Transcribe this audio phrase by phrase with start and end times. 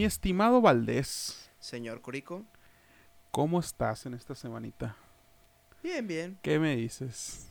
[0.00, 2.42] Mi estimado Valdés, Señor Corico.
[3.30, 4.96] ¿cómo estás en esta semanita?
[5.82, 6.38] Bien, bien.
[6.40, 7.50] ¿Qué me dices?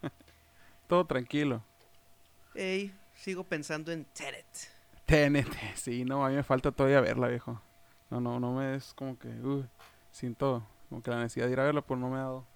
[0.88, 1.62] Todo tranquilo.
[2.54, 4.46] Ey, sigo pensando en Tenet.
[5.04, 7.60] TNT, sí, no, a mí me falta todavía verla, viejo.
[8.08, 9.62] No, no, no me es como que, uh,
[10.10, 12.46] siento como que la necesidad de ir a verla, pero no me ha dado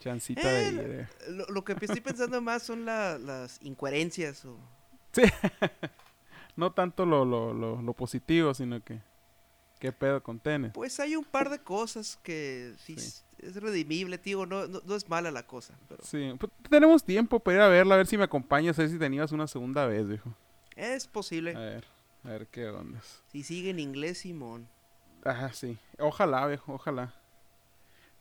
[0.00, 0.80] chancita de Eh, ir.
[0.80, 1.08] eh.
[1.28, 4.58] Lo, lo que estoy pensando más son la- las incoherencias o...
[5.12, 5.22] Sí,
[6.60, 9.00] no tanto lo, lo, lo, lo positivo, sino que,
[9.80, 10.72] ¿qué pedo con Tenet?
[10.72, 13.06] Pues hay un par de cosas que sí, Sí.
[13.06, 14.46] s- es redimible, tío.
[14.46, 17.68] No, no, no es mala la cosa, pero Sí, pues, tenemos tiempo para ir a
[17.68, 20.32] verla, a ver si me acompañas, a ver si tenías una segunda vez, viejo.
[20.76, 21.56] es posible.
[21.56, 21.84] A ver,
[22.24, 23.00] a ver qué onda.
[23.32, 24.68] Si sigue en inglés, Simón.
[25.24, 25.78] Ajá, sí.
[25.98, 27.14] Ojalá, viejo, ojalá.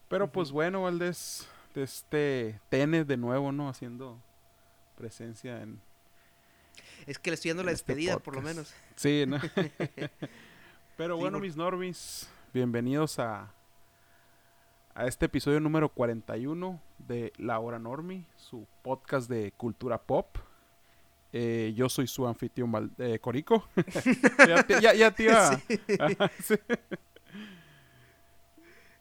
[0.08, 3.70] Pero pues bueno, Valdés, de este Tenet de nuevo, ¿no?
[3.70, 4.18] Haciendo
[4.98, 5.80] presencia en...
[7.08, 8.74] Es que le estoy dando la este despedida, por lo menos.
[8.96, 9.38] Sí, ¿no?
[10.98, 13.52] Pero Sí, bueno, por- mis normis, bienvenidos a,
[14.94, 20.38] a este episodio número 41 de La Hora Normi, su podcast de cultura pop.
[21.32, 23.68] Eh, yo soy su anfitrión Val- eh, Corico.
[24.48, 25.80] ya, te, ya, ya te iba- Sí.
[26.00, 26.56] Ajá, sí.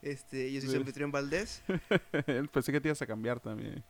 [0.03, 1.63] Este, yo soy su anfitrión Valdés.
[2.53, 3.83] Pensé que te ibas a cambiar también.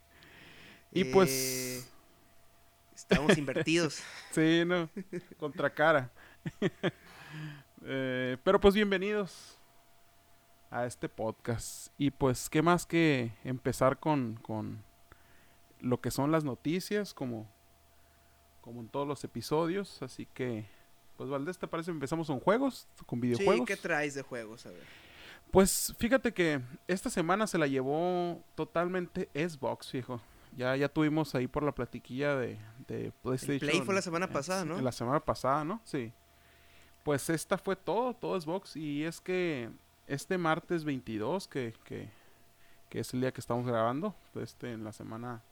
[0.93, 1.93] Y pues...
[2.99, 4.03] Estamos invertidos.
[4.33, 4.91] Sí, no.
[5.39, 6.11] Contra cara.
[7.91, 9.57] Eh, pero pues bienvenidos
[10.69, 11.93] a este podcast.
[11.97, 14.83] Y pues, ¿qué más que empezar con, con
[15.79, 17.49] lo que son las noticias, como,
[18.63, 20.03] como en todos los episodios?
[20.03, 20.67] Así que,
[21.17, 21.93] pues Valdés, ¿te parece?
[21.93, 23.67] Empezamos con juegos, con Sí, videojuegos.
[23.67, 24.67] ¿qué traes de juegos?
[24.67, 24.83] A ver.
[25.53, 30.21] Pues fíjate que esta semana se la llevó totalmente Xbox, fijo.
[30.57, 32.59] Ya, ya tuvimos ahí por la platiquilla de,
[32.89, 33.59] de PlayStation.
[33.71, 34.81] Play fue la semana eh, pasada, ¿no?
[34.81, 35.81] La semana pasada, ¿no?
[35.85, 36.13] Sí.
[37.05, 38.77] Pues esta fue todo, todo Xbox.
[38.77, 39.71] Y es que
[40.07, 42.11] este martes 22, que, que,
[42.89, 45.43] que es el día que estamos grabando, este, en la semana,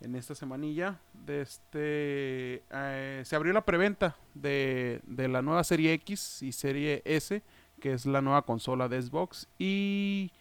[0.00, 5.92] en esta semanilla, de este, eh, se abrió la preventa de, de la nueva serie
[5.94, 7.42] X y serie S,
[7.80, 9.48] que es la nueva consola de Xbox.
[9.58, 10.32] Y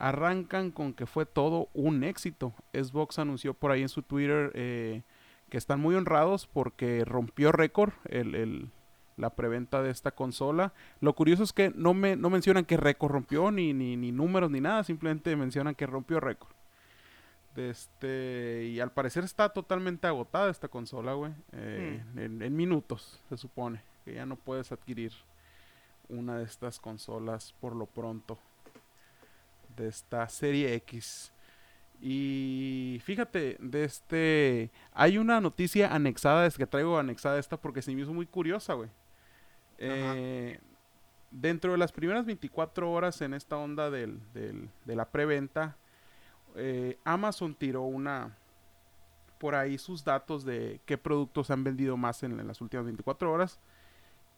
[0.00, 2.54] arrancan con que fue todo un éxito.
[2.72, 5.02] Xbox anunció por ahí en su Twitter eh,
[5.50, 8.70] que están muy honrados porque rompió récord el, el-
[9.16, 10.72] la preventa de esta consola.
[11.00, 14.50] Lo curioso es que no, me, no mencionan qué récord rompió, ni, ni, ni números,
[14.50, 16.52] ni nada, simplemente mencionan que rompió récord.
[17.56, 21.32] Este, y al parecer está totalmente agotada esta consola, güey.
[21.52, 23.82] eh, en, en minutos, se supone.
[24.04, 25.12] Que ya no puedes adquirir
[26.08, 28.38] una de estas consolas por lo pronto.
[29.76, 31.32] De esta serie X.
[32.00, 34.70] Y fíjate, de este.
[34.92, 38.74] Hay una noticia anexada, es que traigo anexada esta porque se me hizo muy curiosa,
[38.74, 38.88] güey.
[39.78, 40.58] Eh,
[41.30, 45.76] dentro de las primeras 24 horas en esta onda del, del- de la preventa,
[46.56, 48.36] eh, Amazon tiró una.
[49.38, 53.32] Por ahí sus datos de qué productos han vendido más en, en las últimas 24
[53.32, 53.58] horas.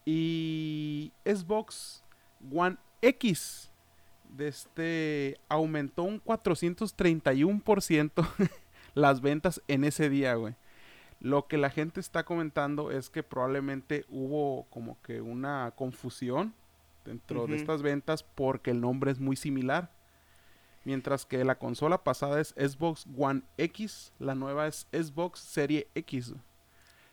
[0.04, 2.04] Y Xbox
[2.52, 3.71] One X
[4.36, 8.28] de este aumentó un 431%
[8.94, 10.56] las ventas en ese día, güey.
[11.20, 16.52] Lo que la gente está comentando es que probablemente hubo como que una confusión
[17.04, 19.92] dentro de estas ventas porque el nombre es muy similar.
[20.84, 26.34] Mientras que la consola pasada es Xbox One X, la nueva es Xbox Serie X.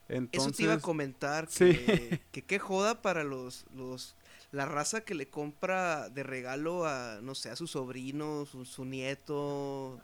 [0.07, 1.75] Entonces, Eso te iba a comentar sí.
[1.75, 4.15] que, que qué joda para los, los
[4.51, 8.85] la raza que le compra de regalo a no sé a su sobrino, su, su
[8.85, 9.99] nieto,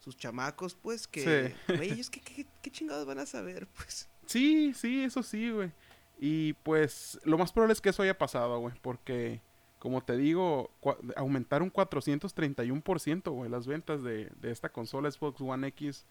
[0.00, 1.74] sus chamacos, pues que Sí.
[1.76, 4.08] güey, ellos qué, qué, qué chingados van a saber, pues.
[4.26, 5.70] Sí, sí, eso sí, güey.
[6.18, 9.40] Y pues lo más probable es que eso haya pasado, güey, porque
[9.78, 10.70] como te digo,
[11.16, 16.06] aumentaron 431%, güey, las ventas de, de esta consola Xbox One X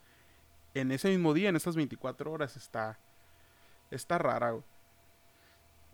[0.75, 2.99] en ese mismo día, en esas 24 horas, está,
[3.91, 4.63] está rara, güey.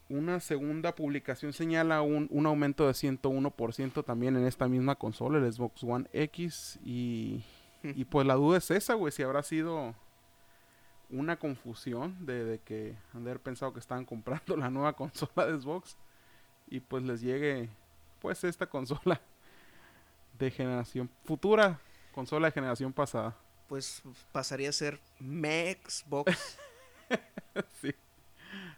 [0.09, 5.53] Una segunda publicación señala un, un aumento de 101% también en esta misma consola, el
[5.53, 6.79] Xbox One X.
[6.83, 7.43] Y,
[7.83, 9.93] y pues la duda es esa, güey, si habrá sido
[11.11, 15.45] una confusión de, de que han de haber pensado que estaban comprando la nueva consola
[15.45, 15.95] de Xbox
[16.67, 17.69] y pues les llegue
[18.19, 19.21] pues esta consola
[20.37, 21.79] de generación futura,
[22.13, 23.35] consola de generación pasada.
[23.67, 24.01] Pues
[24.31, 26.57] pasaría a ser Xbox.
[27.81, 27.93] sí,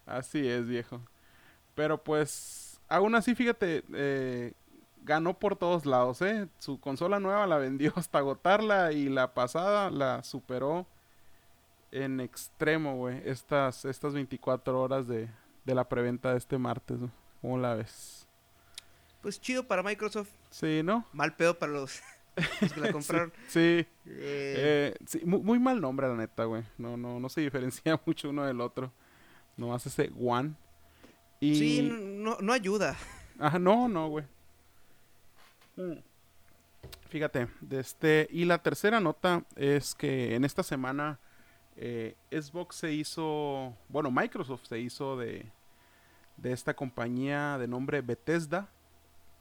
[0.05, 1.01] así es, viejo.
[1.75, 4.53] Pero pues, aún así, fíjate, eh,
[5.03, 6.47] ganó por todos lados, ¿eh?
[6.59, 10.85] Su consola nueva la vendió hasta agotarla y la pasada la superó
[11.91, 13.21] en extremo, güey.
[13.25, 15.29] Estas, estas 24 horas de,
[15.65, 16.99] de la preventa de este martes.
[16.99, 17.11] ¿no?
[17.41, 18.27] ¿Cómo la ves?
[19.21, 20.29] Pues chido para Microsoft.
[20.49, 21.05] Sí, ¿no?
[21.13, 22.01] Mal pedo para los,
[22.61, 23.31] los que la compraron.
[23.47, 23.59] Sí.
[23.59, 26.63] Eh, Eh, sí, mu- muy, mal nombre, la neta, güey.
[26.77, 28.91] No, no, no se diferencia mucho uno del otro.
[29.57, 30.53] Nomás ese One.
[31.41, 31.55] Y...
[31.55, 32.95] Sí, no, no ayuda.
[33.39, 34.25] Ajá, no, no, güey.
[35.75, 35.97] Mm.
[37.09, 41.19] Fíjate, de este, y la tercera nota es que en esta semana
[41.75, 45.45] eh, Xbox se hizo, bueno, Microsoft se hizo de,
[46.37, 48.69] de esta compañía de nombre Bethesda.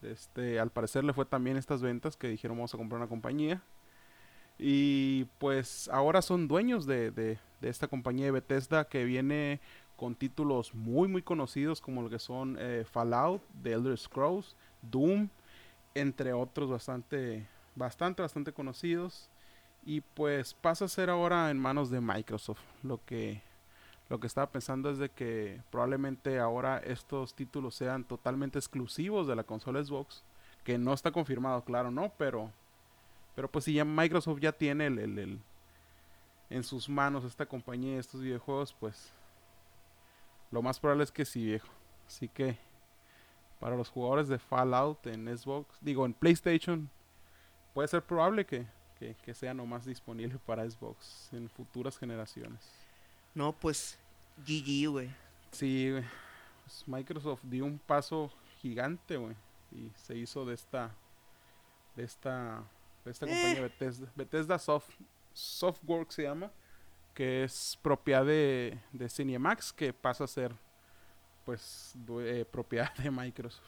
[0.03, 3.63] Este, al parecer le fue también estas ventas que dijeron vamos a comprar una compañía.
[4.59, 9.61] Y pues ahora son dueños de, de- de esta compañía de Bethesda que viene
[10.01, 15.29] con títulos muy muy conocidos como lo que son eh, Fallout, The Elder Scrolls, Doom,
[15.95, 19.29] entre otros bastante, bastante, bastante conocidos.
[19.85, 22.63] Y pues pasa a ser ahora en manos de Microsoft.
[22.83, 23.43] Lo que,
[24.09, 29.37] lo que estaba pensando es de que probablemente ahora estos títulos sean totalmente exclusivos de
[29.37, 30.23] la consola Xbox.
[30.65, 32.11] Que no está confirmado, claro, ¿no?
[32.17, 32.51] Pero,
[33.37, 35.41] pero pues si ya Microsoft ya tiene el, el- el-
[36.49, 39.13] en sus manos esta compañía estos videojuegos, pues
[40.51, 41.69] lo más probable es que sí, viejo.
[42.07, 42.59] Así que
[43.61, 46.91] para los jugadores de Fallout en Xbox, digo en PlayStation,
[47.75, 48.67] puede ser probable que,
[48.99, 52.61] que, que sea nomás disponible para Xbox en futuras generaciones.
[53.35, 53.99] No, pues
[54.47, 55.11] GG, güey.
[55.53, 56.05] Sí, güey.
[56.65, 58.31] Pues Microsoft dio un paso
[58.61, 59.37] gigante, güey.
[59.73, 60.91] Y se hizo de esta.
[61.95, 62.63] De esta.
[63.05, 63.29] De esta Eh.
[63.31, 64.11] compañía Bethesda.
[64.17, 64.91] Bethesda Soft,
[65.33, 66.51] Softworks se llama.
[67.15, 69.73] Que es propiedad de, de Cinemax.
[69.73, 70.55] Que pasa a ser.
[71.45, 71.95] Pues.
[72.21, 73.65] eh, propiedad de Microsoft.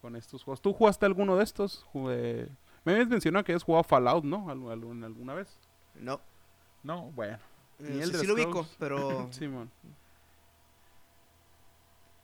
[0.00, 0.60] Con estos juegos.
[0.60, 1.84] ¿Tú jugaste alguno de estos?
[1.92, 2.48] Jugué-
[2.84, 4.50] Me habías mencionado que has jugado Fallout, ¿no?
[4.50, 5.56] Algún- ¿Alguna vez?
[5.94, 6.20] No.
[6.82, 7.38] No, bueno.
[7.78, 9.70] Eh, Ni sí, Elder sí lo ubico, pero Simón.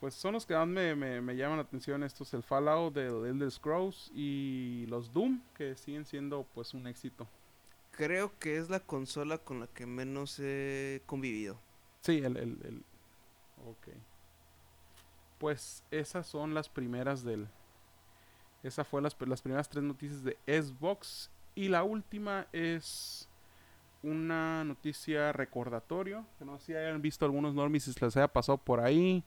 [0.01, 3.27] Pues son los que más me, me, me llaman la atención estos, el Fallout, el
[3.27, 7.27] Elder Scrolls y los Doom, que siguen siendo pues un éxito.
[7.99, 11.59] Creo que es la consola con la que menos he convivido.
[12.03, 12.85] Sí, el, el, el-
[13.67, 13.89] Ok.
[15.39, 17.49] Pues esas son las primeras del...
[18.63, 21.29] Esa fue las, las primeras tres noticias de Xbox.
[21.57, 23.29] Y la última es
[24.05, 26.25] una noticia recordatorio.
[26.39, 29.25] Que no sé si hayan visto algunos normies si les haya pasado por ahí.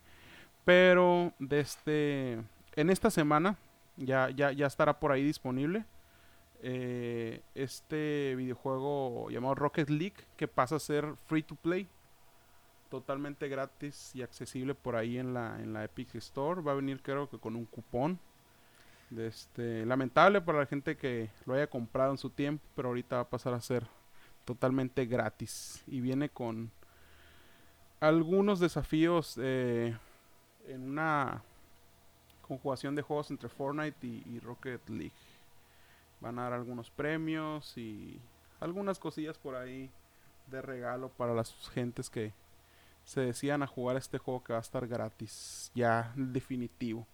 [0.64, 2.42] Pero de este...
[2.78, 3.58] En esta semana
[3.98, 5.84] ya, ya, ya estará por ahí disponible.
[6.62, 10.16] Eh, este videojuego llamado Rocket League.
[10.38, 11.88] Que pasa a ser free to play
[12.90, 16.62] totalmente gratis y accesible por ahí en la, en la Epic Store.
[16.62, 18.20] Va a venir creo que con un cupón.
[19.10, 23.18] De este, lamentable para la gente que lo haya comprado en su tiempo, pero ahorita
[23.18, 23.86] va a pasar a ser
[24.46, 25.84] totalmente gratis.
[25.86, 26.72] Y viene con
[28.00, 29.98] algunos desafíos eh,
[30.66, 31.44] en una
[32.42, 35.12] conjugación de juegos entre Fortnite y, y Rocket League.
[36.22, 38.22] Van a dar algunos premios y
[38.60, 39.90] algunas cosillas por ahí
[40.48, 42.34] de regalo para las gentes que,
[43.06, 47.06] se decían a jugar este juego que va a estar gratis, ya definitivo.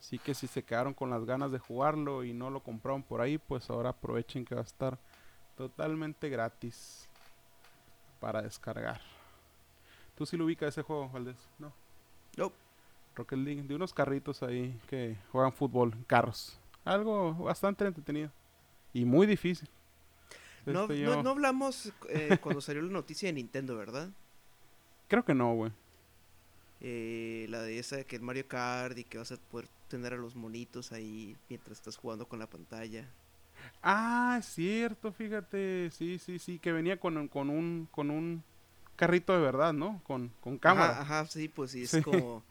[0.00, 3.20] Así que si se quedaron con las ganas de jugarlo y no lo compraron por
[3.20, 4.98] ahí, pues ahora aprovechen que va a estar
[5.56, 7.08] totalmente gratis
[8.20, 9.00] para descargar.
[10.16, 11.36] ¿Tú sí lo ubicas ese juego, Valdés?
[11.58, 11.72] No.
[12.36, 12.52] No.
[13.14, 16.58] Rocket League, de unos carritos ahí que juegan fútbol, carros.
[16.84, 18.30] Algo bastante entretenido
[18.92, 19.68] y muy difícil.
[20.66, 24.10] No, Este, no, yo- no hablamos eh, cuando salió la noticia de Nintendo, ¿verdad?
[25.08, 25.72] Creo que no, güey.
[26.80, 30.16] Eh, la de esa que es Mario Kart y que vas a poder tener a
[30.16, 33.08] los monitos ahí mientras estás jugando con la pantalla.
[33.82, 38.42] Ah, es cierto, fíjate, sí, sí, sí, que venía con, un- con un con un
[38.96, 40.00] carrito de verdad, ¿no?
[40.04, 41.00] Con, con cámara.
[41.00, 42.02] Ajá, ajá, sí, pues sí, es Sí.
[42.02, 42.42] como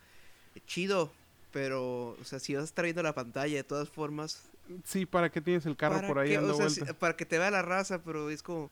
[0.66, 1.12] chido,
[1.52, 4.44] pero, o sea, si vas a estar viendo la pantalla de todas formas.
[4.84, 6.36] Sí, ¿para qué tienes el carro ¿para por ahí qué?
[6.36, 6.86] dando O sea, vuelta?
[6.86, 8.70] sí, para que te vea la raza, pero es como,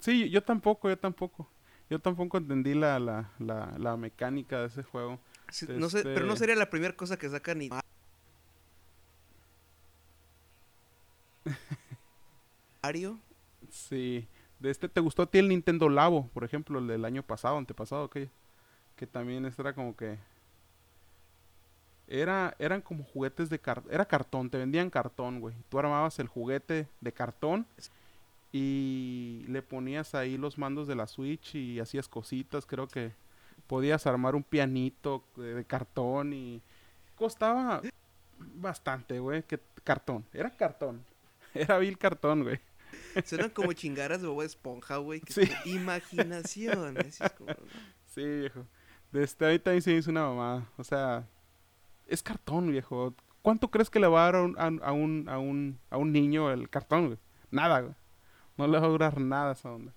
[0.00, 1.48] Sí, yo tampoco, yo tampoco.
[1.90, 5.18] Yo tampoco entendí la, la, la, la mecánica de ese juego.
[5.50, 7.70] sí, no sé, pero no Este- sería la primera cosa que sacan ni
[12.82, 13.18] Mario.
[13.70, 14.28] Sí.
[14.58, 17.58] De este, ¿te gustó a ti el Nintendo Labo, por ejemplo, el del año pasado,
[17.58, 18.28] antepasado, que,
[18.96, 20.18] que también este era como que
[22.08, 25.54] era eran como juguetes de cartón, era cartón, te vendían cartón, güey.
[25.68, 27.66] Tú armabas el juguete de cartón
[28.50, 33.12] y le ponías ahí los mandos de la Switch y hacías cositas, creo que
[33.66, 36.62] podías armar un pianito de, cartón y
[37.14, 37.82] costaba
[38.38, 41.04] bastante, güey, que cartón, era cartón.
[41.54, 42.60] Era vil cartón, güey.
[43.24, 45.20] Suenan como chingaras de Esponja, güey.
[45.20, 45.50] que Sí.
[45.64, 46.98] Imaginación.
[46.98, 47.50] así es como,
[48.06, 48.66] Sí, viejo.
[49.12, 50.70] De este, ahí también se hizo una mamá.
[50.76, 51.26] O sea,
[52.08, 53.14] es cartón, viejo.
[53.42, 56.12] ¿Cuánto crees que le va a dar a un, a, un, a un, a un
[56.12, 57.18] niño el cartón, güey?
[57.50, 57.94] Nada, güey.
[58.56, 59.92] No le va a durar nada esa onda.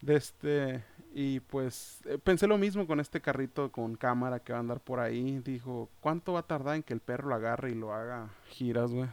[0.00, 4.58] De este, y pues eh, pensé lo mismo con este carrito con cámara que va
[4.58, 5.40] a andar por ahí.
[5.40, 8.92] Dijo, ¿cuánto va a tardar en que el perro lo agarre y lo haga giras,
[8.92, 9.08] güey?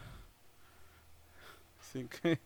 [1.80, 2.40] Así que,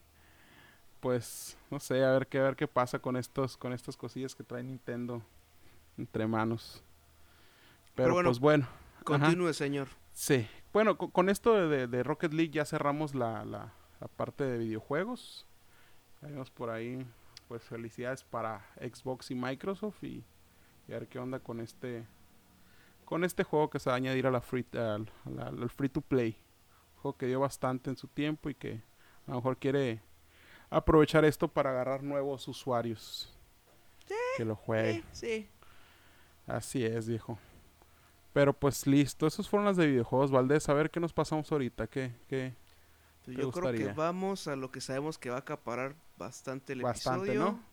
[1.02, 4.34] pues, no sé, a ver qué, a ver qué pasa con estos, con estas cosillas
[4.34, 5.22] que trae Nintendo
[5.98, 6.84] entre manos.
[7.96, 8.68] Pero, pues bueno.
[9.06, 9.88] Continúe, señor.
[10.14, 10.48] Sí.
[10.74, 15.46] Bueno, con, esto de, de, Rocket League ya cerramos la, la, la parte de videojuegos.
[16.22, 17.06] Vemos por ahí,
[17.48, 20.26] pues felicidades para Xbox y Microsoft y,
[20.88, 22.08] a ver qué onda con este
[23.06, 26.38] con este juego que se va a añadir a la free, al, free to play.
[26.96, 28.82] Un juego que dio bastante en su tiempo y que
[29.28, 30.02] a lo mejor quiere
[30.72, 33.32] aprovechar esto para agarrar nuevos usuarios
[34.38, 35.04] que lo jueguen.
[35.12, 35.48] Sí,
[36.48, 37.38] Así es, viejo.
[38.36, 40.68] Pero pues listo, esos fueron las de videojuegos, Valdés.
[40.68, 42.54] A ver qué nos pasamos ahorita, qué, qué,
[43.24, 46.82] pues yo creo que vamos a lo que sabemos que va a acaparar bastante el
[46.82, 47.52] bastante, episodio.
[47.52, 47.64] ¿no?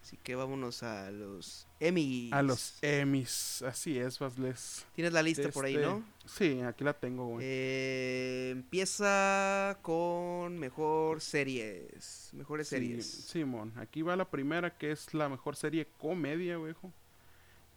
[0.00, 2.32] Así que vámonos a los Emmys.
[2.32, 4.86] A los Emmys, así es, Vasles.
[4.94, 6.02] Tienes la lista por ahí, ¿no?
[6.24, 7.44] Este, sí, aquí la tengo, güey.
[7.46, 13.06] Eh, empieza con mejor series, mejores series.
[13.06, 16.74] Simón, aquí va la primera que es la mejor serie comedia, güey.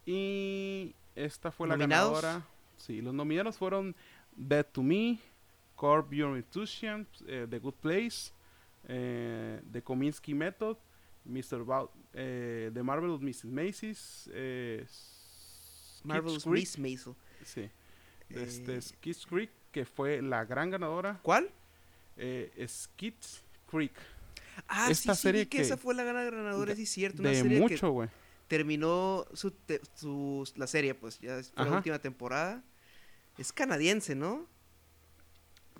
[0.06, 2.46] Y esta fue la ganadora.
[2.76, 3.94] Sí, los nominados fueron
[4.34, 5.18] Dead to Me,
[5.76, 8.32] Corp Your Enthusiasm, eh, The Good Place,
[8.88, 10.76] eh, The Kominsky Method,
[11.24, 11.64] Mr.
[12.14, 13.44] Eh, The Marvelous Mrs.
[13.44, 14.86] Macy's, eh,
[16.04, 17.14] Marvelous Miss Maisel.
[17.44, 17.68] Sí.
[18.30, 21.18] Este, Skits Creek, que fue la gran ganadora.
[21.22, 21.50] ¿Cuál?
[22.16, 23.92] Eh, Skits Creek.
[24.68, 27.22] Ah, Esta sí, serie sí, que, esa fue la gran ganadora, sí, cierto.
[27.22, 28.08] Una de serie mucho, güey.
[28.50, 29.54] Terminó su,
[29.94, 32.64] su, la serie, pues, ya fue la última temporada.
[33.38, 34.48] Es canadiense, ¿no?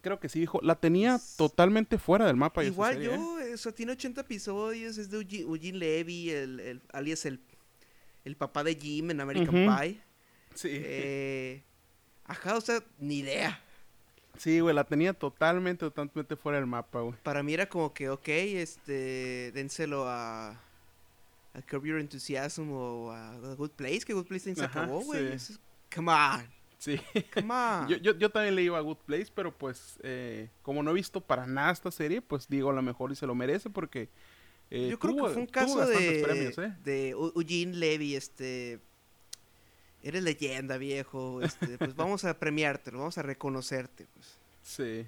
[0.01, 0.61] creo que sí, dijo.
[0.63, 2.65] La tenía totalmente fuera del mapa.
[2.65, 3.57] Igual yo, ¿eh?
[3.65, 7.41] o tiene 80 episodios, es de Eugene, Levy, el, el, alias el,
[8.25, 10.01] el papá de Jim en American Pie.
[10.55, 10.69] Sí.
[10.73, 11.63] Eh,
[12.25, 13.61] ajá, o sea, ni idea.
[14.39, 17.15] Sí, güey, la tenía totalmente, totalmente fuera del mapa, güey.
[17.23, 20.59] Para mí era como que, ok, este, dénselo a,
[21.55, 25.37] a Curb Your Enthusiasm o a, Good Place, que Good Place se acabó, güey.
[25.95, 26.61] Come on.
[26.79, 26.99] Sí.
[27.89, 30.95] Yo, yo, yo, también le iba a Good Place, pero pues eh, como no he
[30.95, 34.09] visto para nada esta serie, pues digo a lo mejor y se lo merece porque...
[34.71, 36.75] Eh, yo creo que fue un caso de, premios, ¿eh?
[36.83, 38.81] de Eugene Levy, este...
[40.03, 41.43] Eres leyenda, viejo.
[41.43, 44.07] Este, pues vamos a premiarte, vamos a reconocerte.
[44.15, 44.39] Pues.
[44.63, 45.07] Sí.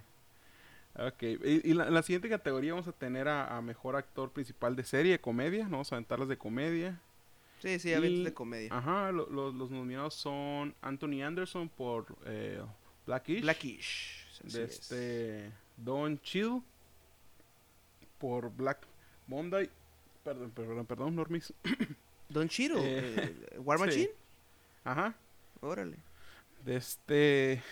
[0.94, 1.22] Ok.
[1.22, 4.84] Y, y la, la, siguiente categoría vamos a tener a, a, mejor actor principal de
[4.84, 5.64] serie, comedia.
[5.64, 5.70] ¿no?
[5.70, 7.00] Vamos a aventarlas de comedia.
[7.60, 8.76] Sí, sí, eventos de comedia.
[8.76, 12.60] Ajá, los nominados son Anthony Anderson por eh,
[13.06, 13.40] Blackish.
[13.40, 14.40] Blackish.
[14.42, 16.60] De este Don Chill
[18.18, 18.84] por Black
[19.28, 19.70] Monday.
[20.24, 21.52] Perdón, perdón, perdón, Normis.
[22.28, 24.10] Don Chill, eh, eh, War Machine.
[24.82, 25.14] Ajá.
[25.60, 25.98] Órale.
[26.64, 27.62] De este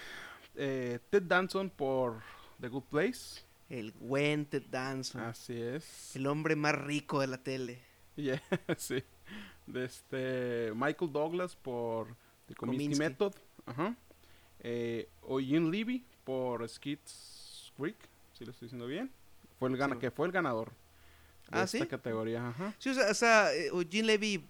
[0.54, 2.20] eh, Ted Danson por
[2.60, 3.42] The Good Place.
[3.68, 5.22] El buen Ted Danson.
[5.22, 6.14] Así es.
[6.16, 7.78] El hombre más rico de la tele.
[8.16, 8.42] Yeah,
[8.76, 9.02] sí
[9.72, 13.34] de este Michael Douglas por The Comiskey Method,
[13.66, 13.96] ajá.
[14.60, 17.96] Eh, Levy por Skits Creek,
[18.36, 19.10] si lo estoy diciendo bien,
[19.58, 20.68] fue el gana que fue el ganador
[21.50, 22.74] de ¿Ah, esta categoría, ajá.
[22.78, 24.44] Sí, o sea, eh, Levy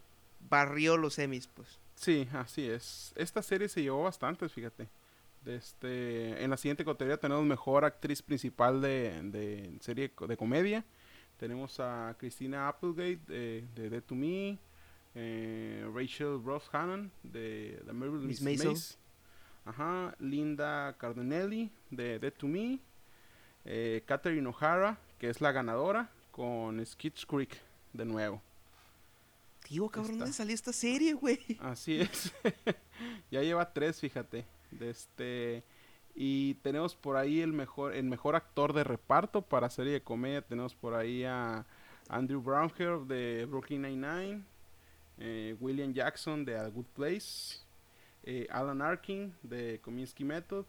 [0.48, 1.78] barrió los semis, pues.
[1.94, 3.12] Sí, así es.
[3.14, 4.88] Esta serie se llevó bastantes, fíjate.
[5.46, 10.84] Este, en la siguiente categoría tenemos mejor actriz principal de, de serie de comedia.
[11.38, 14.58] Tenemos a Christina Applegate de, de Dead to Me,
[15.14, 18.98] eh, Rachel Ross Hannon de The Marvel Miss Mace.
[19.64, 22.80] Ajá, Linda Cardinelli de Dead to Me.
[23.64, 27.58] Eh, Catherine O'Hara, que es la ganadora, con Skits Creek
[27.92, 28.42] de nuevo.
[29.66, 31.38] Tío, cabrón, ¿dónde salió esta serie, güey?
[31.60, 32.32] Así es.
[33.30, 34.46] ya lleva tres, fíjate.
[34.70, 35.64] De este.
[36.14, 40.42] Y tenemos por ahí el mejor, el mejor actor de reparto para serie de comedia.
[40.42, 41.66] Tenemos por ahí a
[42.08, 44.44] Andrew Brownhair de Brooklyn Nine-Nine.
[45.22, 47.58] Eh, William Jackson de A Good Place,
[48.22, 50.64] eh, Alan Arkin de Kominsky Method,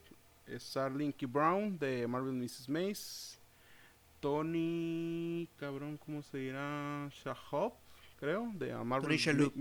[0.45, 2.67] eh, Sarlinky Brown de Marvel Mrs.
[2.67, 3.39] Mace,
[4.19, 7.07] Tony, cabrón, ¿cómo se dirá?
[7.23, 7.75] Shahop,
[8.19, 9.53] creo, de Marvel Tony Shalhoub.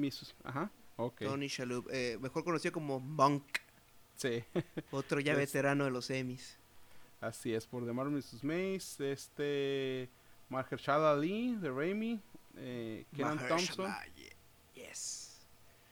[0.42, 1.22] Ajá, ok.
[1.22, 1.88] Tony Shalhoub,
[2.20, 3.44] mejor conocido como Monk.
[4.20, 4.44] Sí.
[4.90, 6.58] Otro ya veterano de los Emmys.
[7.22, 8.44] Así es, por The Marvel Mrs.
[8.44, 10.10] Mace, este...
[10.50, 12.20] Mahershala Ali de Raimi,
[12.56, 13.90] eh, Kenan Thompson.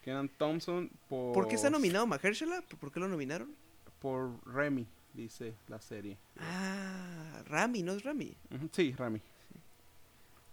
[0.02, 1.32] Kenan Thompson por...
[1.32, 2.62] ¿Por qué está nominado Mahershala?
[2.62, 3.54] ¿Por qué lo nominaron?
[4.00, 6.18] Por Remy, dice la serie.
[6.38, 8.36] Ah, Rami, ¿no es Rami?
[8.72, 9.20] Sí, Remy.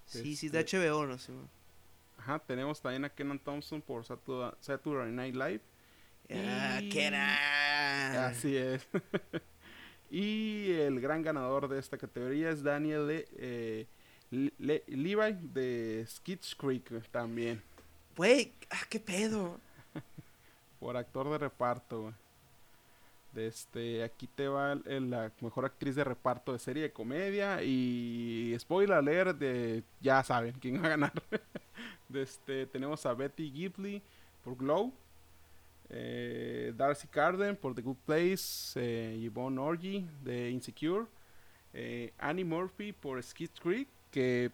[0.05, 1.33] Sí, sí, de Este- HBO, no sé.
[2.19, 5.61] Ajá, tenemos también a Kenan Thompson por Saturday Night Live.
[6.31, 8.15] Ah, Y- Kenan.
[8.17, 8.87] Así es.
[10.09, 13.87] y el gran ganador de esta categoría es Daniel Le- eh,
[14.31, 17.61] Le- Le- Levi de Skits Creek también.
[18.17, 19.59] Güey, ah, qué pedo.
[20.79, 22.13] Por actor de reparto, güey.
[23.35, 27.61] Este, aquí te va la mejor actriz de reparto de serie de comedia.
[27.63, 31.11] Y spoiler alert de ya saben quién va a ganar.
[32.13, 34.01] este, tenemos a Betty Gibley
[34.43, 34.93] por Glow.
[35.89, 38.73] Eh, Darcy Carden por The Good Place.
[38.75, 41.05] Eh, Yvonne Orgy de Insecure.
[41.73, 43.87] eh, Annie Murphy por Skid Creek.
[44.11, 44.51] Que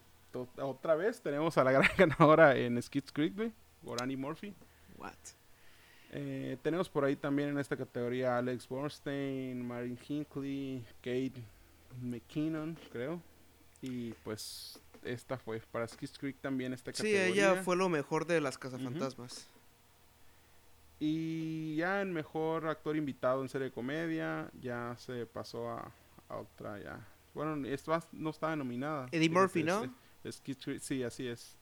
[0.57, 3.51] otra vez tenemos a la gran ganadora en Skid Creek, güey,
[3.83, 4.53] por Annie Murphy.
[4.97, 5.13] What?
[6.13, 11.33] Eh, tenemos por ahí también en esta categoría Alex Borstein, Marin Hinckley, Kate
[12.01, 13.21] McKinnon, creo.
[13.81, 17.51] Y pues esta fue para Skis Creek también esta Sí, categoría.
[17.53, 19.47] ella fue lo mejor de las cazafantasmas.
[21.03, 25.91] Y ya en mejor actor invitado en serie de comedia, ya se pasó a,
[26.29, 27.08] a otra ya.
[27.34, 29.08] Bueno, esta no estaba nominada.
[29.12, 29.84] Eddie Murphy, ¿no?
[30.24, 31.58] este, Skid Creek, sí, así es.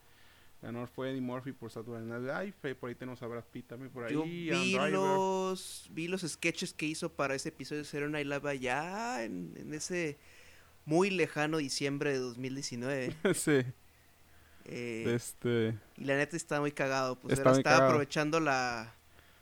[0.62, 2.76] Ganador fue Eddie Murphy por Saturday Night Live.
[2.76, 4.14] Por ahí tenemos a Brad Pitt también por ahí.
[4.14, 8.50] Yo vi los, vi los sketches que hizo para ese episodio de Saturday Night Live
[8.50, 10.18] allá en, en ese
[10.84, 13.16] muy lejano diciembre de 2019.
[13.36, 13.62] sí.
[14.66, 15.78] eh, este.
[15.96, 17.18] y la neta estaba muy cagado.
[17.18, 17.92] Pues era- muy estaba cagado.
[17.92, 18.94] aprovechando la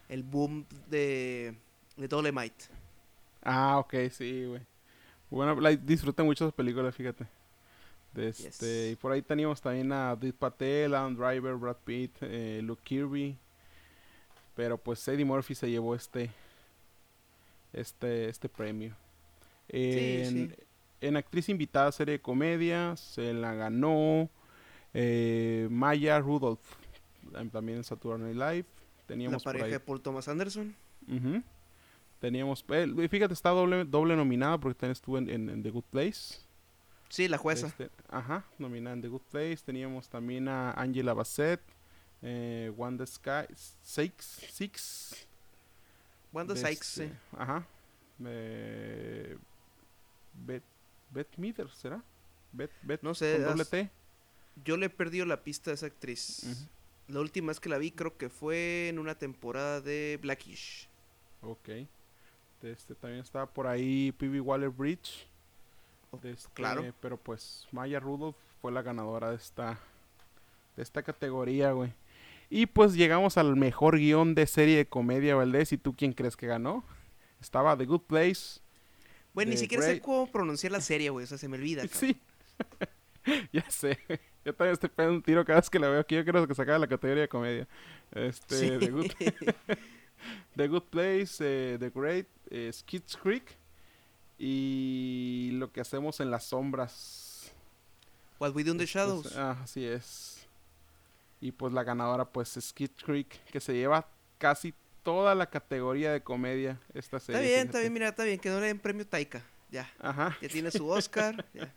[0.09, 1.55] el boom de,
[1.95, 2.65] de Dolemite.
[3.43, 4.61] Ah, ok, sí, güey.
[5.29, 7.25] Bueno, la disfruté mucho esa película, fíjate.
[8.13, 8.93] De este, Yes.
[8.93, 13.37] Y por ahí teníamos también a Deep Patel, Adam Driver, Brad Pitt, eh, Luke Kirby.
[14.55, 16.31] Pero pues Eddie Murphy se llevó este
[17.73, 18.95] este este premio.
[19.67, 20.55] En, sí.
[21.01, 24.29] en actriz invitada a serie de comedia se la ganó
[24.93, 26.65] eh, Maya Rudolph.
[27.51, 28.76] También en Saturday Night Live.
[29.07, 30.75] La Teníamos por pareja ahí de Paul Thomas Anderson.
[31.07, 31.41] Ujú.
[32.19, 35.83] Teníamos, eh, fíjate, está doble, doble nominada porque también estuvo en, en- en The Good
[35.91, 36.39] Place.
[37.09, 37.67] Sí, la jueza.
[37.67, 39.57] Este, ajá, nominada en The Good Place.
[39.65, 41.61] Teníamos también a Angela Bassett,
[42.21, 43.45] eh, Wanda Sky,
[43.81, 45.27] Six, Six.
[46.33, 47.13] Wanda Sykes, este, sí.
[47.37, 47.65] Ajá.
[48.25, 49.37] Eh,
[50.33, 50.63] Beth,
[51.11, 52.03] Beth Meader, ¿será?
[52.51, 53.89] Beth, Beth No sé, con doble T.
[54.65, 56.43] Yo le he perdido la pista a esa actriz.
[56.43, 56.67] Ujú.
[57.07, 60.89] La última vez que la vi creo que fue en una temporada de Blackish.
[61.41, 61.69] Ok.
[62.63, 64.41] Este, también estaba por ahí P.B.
[64.41, 65.27] Waller Bridge.
[66.23, 66.83] Este, claro.
[66.99, 69.79] Pero pues Maya Rudolph fue la ganadora de esta
[70.75, 71.93] de esta categoría, güey.
[72.49, 75.73] Y pues llegamos al mejor guion de serie de comedia, Valdés.
[75.73, 76.83] ¿Y tú quién crees que ganó?
[77.41, 78.61] Estaba The Good Place.
[79.33, 81.25] Bueno, ni siquiera sé cómo pronunciar la serie, güey.
[81.25, 81.81] O sea, se me olvida.
[81.87, 81.99] cabrón.
[81.99, 82.21] Sí.
[83.51, 83.97] ya sé.
[84.45, 86.15] Yo también estoy pegando un tiro cada vez que la veo aquí.
[86.15, 87.67] Yo quiero que se acabe la categoría de comedia.
[88.11, 88.77] Este, Sí.
[88.79, 89.11] The, Good,
[90.55, 93.43] The Good Place, eh, The Great, eh, Skits Creek.
[94.39, 97.51] Y lo que hacemos en las sombras.
[98.39, 99.35] What We Do in the Pues, Shadows.
[99.35, 100.47] ah, así es.
[101.41, 106.11] Y pues la ganadora pues es Skid Creek, que se lleva casi toda la categoría
[106.11, 107.41] de comedia esta serie.
[107.41, 107.65] está bien, fíjate.
[107.67, 108.39] está bien, mira, está bien.
[108.39, 109.43] Que no le den premio Taika.
[109.71, 109.91] Ya.
[109.99, 110.37] Ajá.
[110.41, 111.45] Ya tiene su Oscar.
[111.53, 111.73] ya.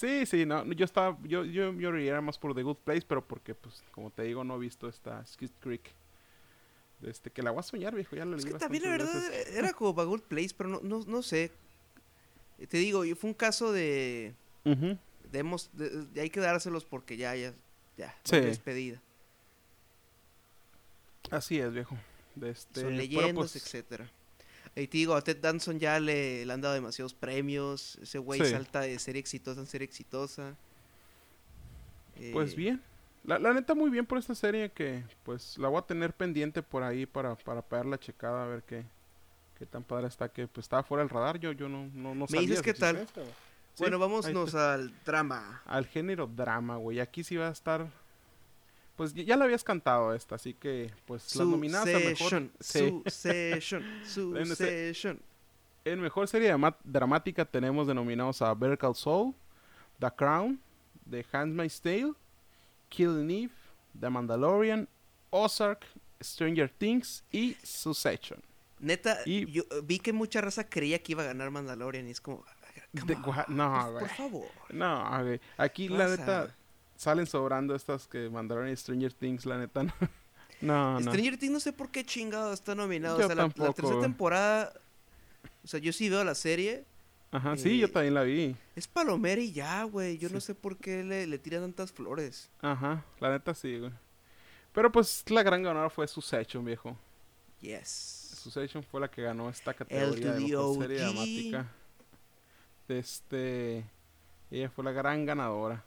[0.00, 3.22] Sí, sí, no, yo estaba, yo, yo, yo iría más por The Good Place, pero
[3.22, 5.82] porque, pues, como te digo, no he visto esta Skid Creek.
[7.02, 9.12] Este, que la voy a soñar, viejo, ya la Es leí que también, la verdad,
[9.12, 9.54] veces.
[9.54, 11.52] era como para Good Place, pero no, no, no sé.
[12.68, 14.34] Te digo, fue un caso de.
[15.30, 17.52] Demos, de, de- hay que dárselos porque ya, ya,
[17.98, 18.16] ya.
[18.24, 18.40] Sí.
[18.40, 19.02] Despedida.
[21.30, 21.96] Así es, viejo.
[22.36, 24.10] De este, Son pero, leyendas, pues, etcétera.
[24.76, 27.96] Y te digo, a Ted Danson ya le, le han dado demasiados premios.
[28.02, 28.50] Ese güey Sí.
[28.50, 30.54] salta de serie exitosa en serie exitosa.
[32.32, 32.82] Pues Eh, bien.
[33.24, 36.62] La, la neta, muy bien por esta serie que, pues, la voy a tener pendiente
[36.62, 38.84] por ahí para, para pegar la checada a ver qué,
[39.58, 40.28] qué tan padre está.
[40.30, 41.38] Que, pues, estaba fuera del radar.
[41.38, 43.06] Yo, yo no, no, no ¿Me sabía dices si qué tal?
[43.14, 43.20] Sí,
[43.78, 45.62] Bueno, vámonos al drama.
[45.66, 47.00] al género drama, güey.
[47.00, 47.86] Aquí sí va a estar.
[49.00, 52.50] Pues ya la habías cantado esta, así que, pues, las nominadas a mejor.
[52.60, 52.80] Sí.
[53.02, 53.82] Succession,
[54.36, 55.22] En Succession.
[55.86, 59.34] En mejor serie dramática tenemos denominados a Better Call Saul,
[60.00, 60.60] The Crown,
[61.08, 62.12] The Handmaid's Tale,
[62.90, 63.54] Killing Eve,
[63.98, 64.86] The Mandalorian,
[65.30, 65.86] Ozark,
[66.22, 68.42] Stranger Things y Succession.
[68.80, 72.10] Neta, Y- yo eh, vi que mucha raza creía que iba a ganar Mandalorian y
[72.10, 72.44] es como...
[72.92, 74.04] De gua- no, por, güey.
[74.04, 74.48] por favor.
[74.68, 75.40] No, güey.
[75.56, 76.54] Aquí la neta
[77.00, 79.82] salen sobrando estas que Mandalorian y Stranger Things, la neta.
[79.84, 79.92] No,
[80.60, 81.10] No, no.
[81.10, 83.18] Stranger Things no sé por qué chingado está nominado.
[83.18, 84.74] Yo o sea, la- tercera temporada.
[85.64, 86.84] O sea, yo sí veo la serie.
[87.30, 88.54] Ajá, sí, yo Eh, también la vi.
[88.76, 90.18] Es palomera y ya, güey.
[90.18, 92.50] Yo no sé por qué le, le tiran tantas flores.
[92.60, 93.92] Ajá, la neta sí, güey.
[94.74, 96.94] Pero pues la gran ganadora fue Succession, viejo.
[97.60, 98.34] Yes.
[98.42, 101.66] Succession fue la que ganó esta categoría de mejor serie dramática.
[102.88, 103.84] Este,
[104.50, 105.84] ella fue la gran ganadora.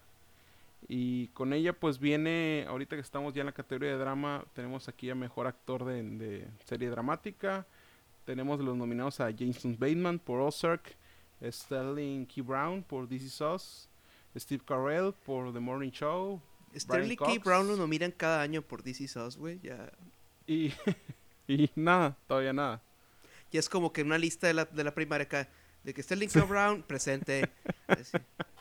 [0.87, 4.87] Y con ella pues viene, ahorita que estamos ya en la categoría de drama, tenemos
[4.87, 7.65] aquí a mejor actor de, de serie dramática.
[8.25, 10.95] Tenemos los nominados a Jason Bateman por Ozark,
[11.43, 13.89] Sterling Key Brown por This Is Us,
[14.35, 16.41] Steve Carell por The Morning Show
[16.75, 17.25] Sterling K.
[17.25, 17.43] Cox.
[17.43, 19.59] Brown lo nominan cada año por This Is Us, güey.
[19.61, 19.91] Ya,
[20.47, 20.73] y,
[21.47, 22.81] y nada, todavía nada.
[23.51, 25.49] ya es como que una lista de la, de la primaria acá.
[25.83, 26.45] De que Sterling K.
[26.45, 27.49] Brown presente.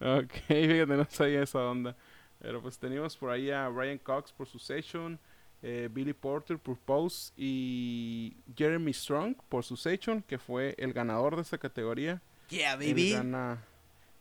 [0.00, 1.96] Ok, fíjate, no sabía esa onda.
[2.38, 5.18] Pero pues teníamos por ahí a Brian Cox por Succession,
[5.62, 11.42] eh, Billy Porter por Pose y Jeremy Strong por Succession, que fue el ganador de
[11.42, 12.20] esta categoría.
[12.50, 13.12] Yeah, Él baby.
[13.12, 13.64] gana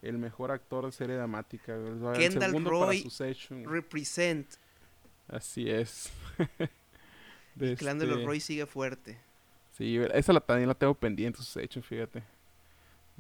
[0.02, 1.76] el mejor actor de serie dramática.
[1.76, 3.66] El Kendall segundo Roy para Succession.
[3.66, 4.48] Represent.
[5.28, 6.12] Así es.
[7.56, 9.18] De este- Roy sigue fuerte.
[9.78, 12.24] Sí, esa la, también la tengo pendiente, Succession, fíjate.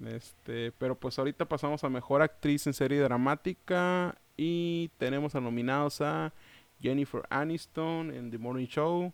[0.03, 6.01] Este, pero pues ahorita pasamos a mejor actriz en serie dramática y tenemos a nominados
[6.01, 6.33] a
[6.81, 9.13] Jennifer Aniston en The Morning Show,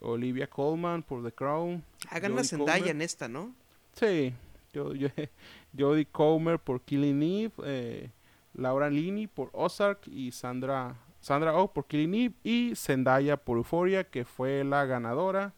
[0.00, 3.52] Olivia Colman por The Crown, Hagan Jodie Zendaya en esta, ¿no?
[3.94, 4.32] sí,
[4.72, 5.08] yo, yo-
[5.76, 8.10] Jodie Comer por Killing Eve, eh,
[8.54, 14.04] Laura Linney por Ozark y Sandra Sandra Oh por Killing Eve y Zendaya por Euphoria
[14.04, 15.52] que fue la ganadora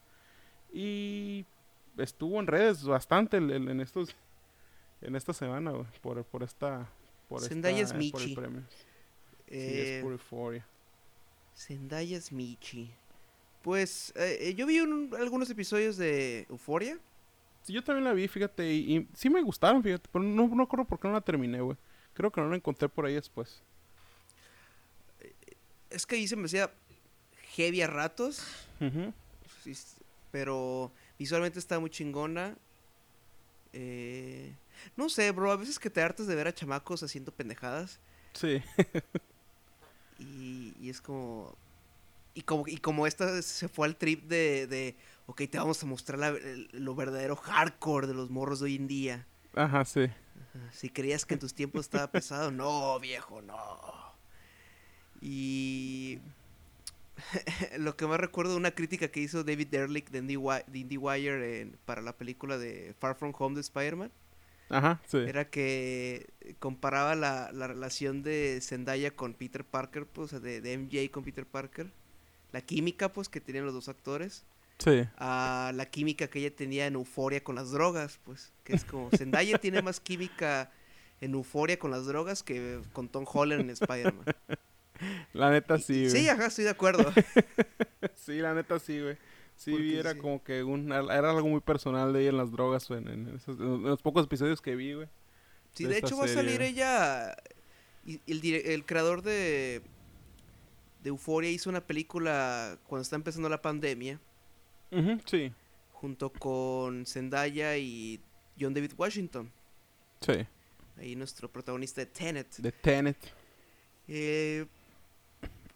[0.72, 1.44] y
[1.98, 4.14] estuvo en redes bastante en estos
[5.02, 6.88] en esta semana güey, por, por esta
[7.28, 8.36] por Zendaya esta- es por el Michi.
[8.40, 8.62] premio.
[8.68, 8.76] Sí,
[9.48, 10.66] Eh, es por Euphoria.
[11.56, 12.90] Zendaya es Michi.
[13.62, 16.98] Pues eh, eh, yo vi un- algunos episodios de Euforia.
[17.62, 20.62] Sí, yo también la vi, fíjate, y, y sí me gustaron, fíjate, pero no, no
[20.62, 21.76] acuerdo por qué no la terminé, güey.
[22.14, 23.60] Creo que no la encontré por ahí después.
[25.90, 26.70] Es que ahí se me hacía
[27.54, 28.42] heavy a ratos.
[29.62, 29.96] Sí, s-
[30.30, 32.56] pero visualmente está muy chingona.
[33.72, 34.52] Eh,
[34.96, 35.50] no sé, bro.
[35.52, 38.00] A veces que te hartas de ver a chamacos haciendo pendejadas.
[38.34, 38.62] Sí,
[40.18, 41.56] Y, y es como.
[42.34, 45.86] Y como, y como esta se fue al trip de, de ok, te vamos a
[45.86, 49.26] mostrar la- el- lo verdadero hardcore de los morros de hoy en día.
[49.54, 50.08] ajá, sí.
[50.54, 53.56] Ajá, Si creías que en tus tiempos estaba pesado, no, viejo, no.
[55.20, 56.20] Y
[57.78, 61.60] lo que más recuerdo de una crítica que hizo David Derlick de IndieWire, de IndieWire
[61.62, 64.12] en- para la película de Far From Home de Spider-Man
[64.68, 65.18] Ajá, sí.
[65.18, 70.60] era que comparaba la, la relación de Zendaya con Peter Parker, pues, o sea, de,
[70.60, 71.90] de MJ con Peter Parker,
[72.52, 74.44] la química, pues, que tenían los dos actores,
[74.78, 75.04] Sí.
[75.16, 79.08] a la química que ella tenía en Euforia con las drogas, pues, que es como
[79.16, 80.70] Zendaya tiene más química
[81.20, 84.24] en Euforia con las drogas que con Tom Holland en Spider-Man.
[85.32, 86.10] La neta sí, güey.
[86.10, 87.12] sí, ajá, estoy de acuerdo.
[88.14, 89.16] Sí, la neta sí, güey.
[89.56, 90.18] Sí, Porque era sí.
[90.18, 93.58] como que un, era algo muy personal de ella en las drogas, en, en esos-
[93.58, 95.08] en los pocos episodios que vi, güey.
[95.72, 97.34] Sí, de hecho va a salir ella.
[98.04, 99.80] el, el creador de.
[101.02, 104.20] de Euforia hizo una película cuando está empezando la pandemia.
[104.92, 105.52] Ujú, sí,
[105.92, 108.20] Junto con Zendaya y
[108.60, 109.50] John David Washington.
[110.20, 110.46] sí.
[110.98, 112.56] Ahí nuestro protagonista de Tenet.
[112.56, 113.18] De Tenet.
[114.08, 114.64] Eh,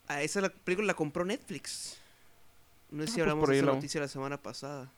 [0.09, 2.00] a esa la película la compró Netflix.
[2.91, 4.91] No sé Ah, si pues hablamos de esa la- noticia la semana pasada.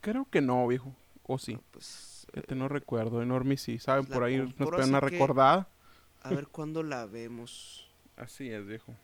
[0.00, 0.94] Creo que no, viejo.
[1.24, 1.54] O sí.
[1.54, 3.22] No, pues, Este no recuerdo.
[3.22, 3.78] Enorme sí.
[3.78, 4.04] ¿Saben?
[4.04, 5.68] pues Por ahí nos pegan una recordada.
[6.22, 7.88] a ver cuándo la vemos.
[8.16, 8.94] Así es, viejo.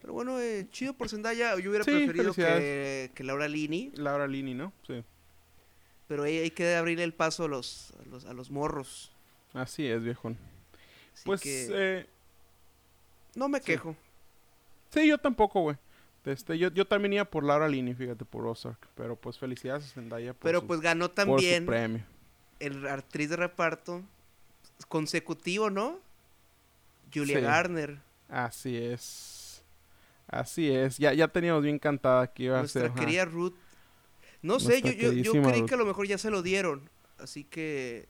[0.00, 1.58] Pero bueno, eh, chido por Zendaya.
[1.58, 3.92] Yo hubiera Sí, preferido que, que Laura Linney.
[3.96, 4.72] Laura Lini, ¿no?
[4.86, 5.02] Sí.
[6.08, 9.10] Pero ahí hay que abrirle el paso a los, a los, a los morros.
[9.54, 10.28] Así es, viejo.
[11.14, 12.06] Así Pues, que eh,
[13.34, 13.64] no me sí.
[13.66, 13.96] quejo.
[14.90, 15.76] sí, yo tampoco, güey.
[16.24, 18.88] Este, yo, yo también iba por Laura Lini, fíjate, por Ozark.
[18.94, 22.02] Pero pues felicidades a Zendaya por, Pero su, pues ganó su también premio.
[22.60, 24.02] el actriz de reparto
[24.88, 25.98] consecutivo, ¿no?
[27.12, 27.44] Julia Sí.
[27.44, 27.98] Garner.
[28.28, 29.62] Así es.
[30.26, 30.96] Así es.
[30.98, 32.90] Ya, ya teníamos bien cantada que iba a Nuestra ser.
[32.90, 33.00] ajá.
[33.00, 33.54] querida Ruth.
[34.42, 35.68] No sé, yo, Nuestra yo, yo creí Ruth.
[35.68, 36.88] que a lo mejor ya se lo dieron.
[37.18, 38.08] Así que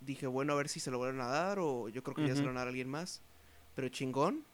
[0.00, 2.34] dije, bueno, a ver si se lo van a dar o yo creo que ya
[2.34, 3.22] se lo van a dar a alguien más.
[3.74, 4.44] Pero chingón.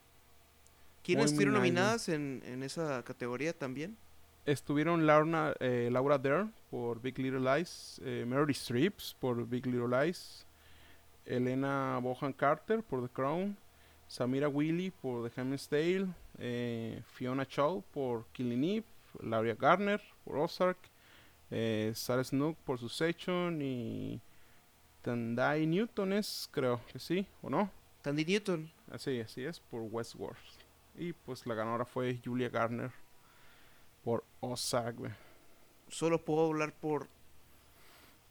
[1.07, 3.97] ¿Quiénes estuvieron nominadas en, en esa categoría también?
[4.45, 9.87] Estuvieron Laura, eh, Laura Dern por Big Little Lies, eh, Meryl Streep por Big Little
[9.89, 10.45] Lies,
[11.25, 13.57] Elena Bohan Carter por The Crown,
[14.09, 18.87] Samira Willy por The Handmaid's Tale, eh, Fiona Shaw por Killing Eve,
[19.23, 20.79] Lauria Garner por Ozark,
[21.53, 24.21] eh, Sarah Snook por Succession y
[25.03, 27.71] Tandai Newton es, creo que sí, ¿o no?
[28.03, 28.71] Tandy Newton.
[28.91, 30.56] Así, así es, por Westworld.
[30.99, 32.91] Y pues la ganadora fue Julia Garner
[34.03, 35.13] por Ozark, güey.
[35.89, 37.09] Solo puedo hablar por...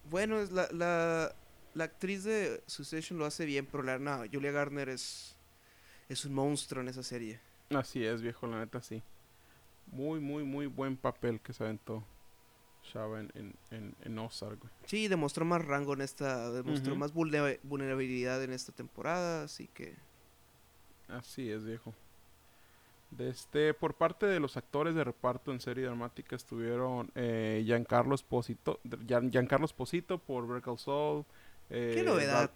[0.10, 1.36] Bueno, es la, la,
[1.74, 5.36] la actriz de Succession lo hace bien, pero la no, Julia Garner es,
[6.10, 7.40] es un monstruo en esa serie.
[7.70, 9.02] Así es, viejo, la neta sí.
[9.88, 12.04] Muy, muy, muy buen papel que se aventó
[12.84, 14.72] Shava en, en, en, en Ozark, güey.
[14.86, 19.96] Sí, demostró más rango en esta, demostró más vulnera- vulnerabilidad en esta temporada, así que...
[21.08, 21.94] Así es, viejo.
[23.12, 28.14] De este, por parte de los actores de reparto en serie dramática estuvieron eh, Giancarlo
[28.16, 31.24] Esposito, Gian- Giancarlo Esposito por Call Saul.
[31.70, 32.52] eh, ¡Qué novedad!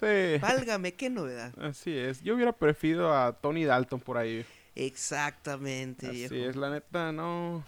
[0.00, 1.52] Sí, Válgame, qué novedad.
[1.62, 2.22] así es.
[2.22, 4.44] Yo hubiera preferido a Tony Dalton por ahí.
[4.74, 6.34] Exactamente, Así viejo.
[6.50, 7.62] es, la neta, no.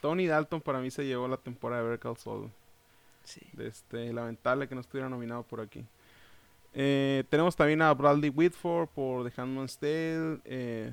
[0.00, 2.50] Tony Dalton para mí se llevó la temporada de Call Saul.
[3.24, 3.40] Sí.
[3.52, 5.84] De este, lamentable que no estuviera nominado por aquí.
[6.72, 10.92] Eh, tenemos también a Bradley Whitford por The Handmaid's Tale, eh,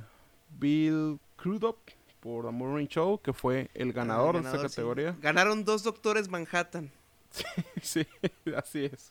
[0.49, 1.77] Bill Crudup
[2.19, 4.75] por The Morning Show, que fue el ganador, Ah, de esta sí.
[4.75, 5.15] categoría.
[5.21, 6.91] Ganaron dos doctores Manhattan.
[7.81, 8.05] sí,
[8.55, 9.09] así es.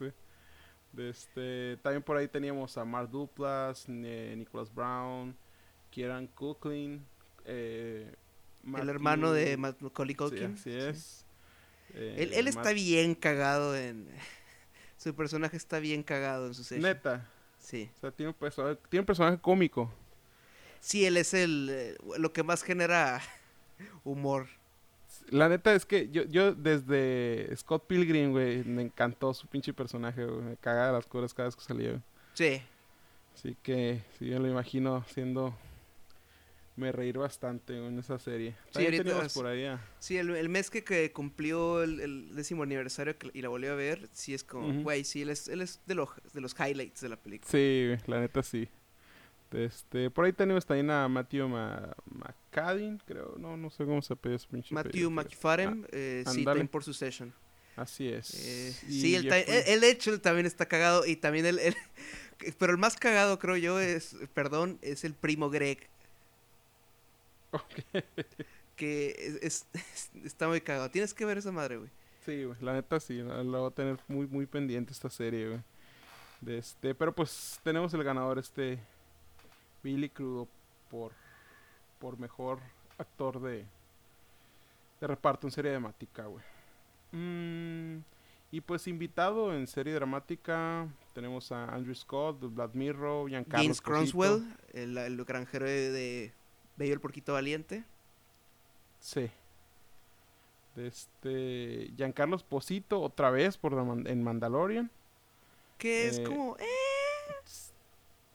[0.96, 5.37] este, también por ahí teníamos a Mark Duplass, eh, Nicholas Brown,
[5.90, 7.05] Kieran Culkin,
[7.44, 8.12] eh,
[8.77, 10.55] el hermano de Macaulay Sí, Culkin.
[10.55, 10.77] así Sí.
[10.77, 11.27] es.
[11.94, 14.09] Él, Eh, él está bien cagado en...
[14.96, 16.83] Su personaje está bien cagado en su serie.
[16.83, 17.88] Neta, Sí.
[17.96, 19.92] o sea, tiene un tiene un personaje cómico.
[20.87, 21.68] Sí, él es el...
[21.72, 23.20] eh, lo que más genera
[24.05, 24.46] humor.
[25.31, 30.25] La neta es que yo, yo desde Scott Pilgrim, güey, me encantó su pinche personaje,
[30.25, 30.42] güey.
[30.42, 32.03] Me cagaba de las curas cada vez que salía, güey.
[32.35, 32.62] Sí.
[33.35, 35.57] Así que, sí, yo lo imagino siendo...
[36.77, 38.55] Me reír bastante en esa serie.
[38.70, 42.62] También ahorita por ahí a- Sí, el, el mes que, que cumplió el, el décimo
[42.64, 45.81] aniversario y la volvió a ver, sí es como, güey, sí, él es, él es
[45.87, 47.51] de, los, de los highlights de la película.
[47.51, 48.68] Sí, la neta sí.
[49.52, 53.35] Este, por ahí tenemos también a Matthew Ma McCadden, creo.
[53.38, 56.44] No, no sé cómo se pide su pinche Matthew McFarren, eh, sí, ándale.
[56.44, 57.32] también por su session.
[57.76, 58.32] Así es.
[58.35, 61.76] Eh, sí, el, el, hecho él también está cagado y también el, el-
[62.59, 65.88] Pero el más cagado, creo yo, es, perdón, es el primo Greg,
[67.52, 68.02] Ok.
[68.76, 70.90] que es, es- está muy cagado.
[70.90, 71.90] Tienes que ver esa madre, güey.
[72.24, 75.48] Sí, güey, la neta sí, la, la voy a tener muy, muy pendiente esta serie,
[75.48, 75.61] güey.
[76.40, 78.78] De este, pero pues tenemos el ganador, este
[79.87, 80.49] Billy Crudo,
[80.90, 81.12] por,
[82.01, 82.59] por mejor
[82.99, 83.64] actor de,
[85.01, 86.44] de reparto en serie dramática, güey.
[87.12, 87.99] Mm,
[88.51, 93.81] y pues invitado en serie dramática tenemos a Andrew Scott, de Black Mirror, Giancarlo James.
[93.81, 96.33] Cronswell, el, el granjero de, de
[96.77, 97.85] Bello el Porquito Valiente.
[98.99, 99.31] Sí.
[100.75, 104.90] De este Giancarlo Esposito otra vez por en Mandalorian.
[105.79, 106.64] Que es Eh, como, eh,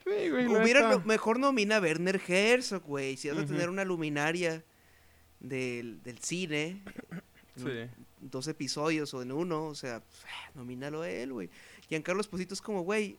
[0.03, 3.17] Sí, güey, la Hubiera no- mejor nomina a Werner Herzog, güey.
[3.17, 4.63] Si vas a tener una luminaria
[5.39, 6.81] del, del cine,
[7.57, 7.87] Sí.
[8.21, 11.49] dos episodios o en uno, o sea, pues, ah, nomínalo a él, güey.
[11.89, 13.17] Giancarlo Esposito es como, güey,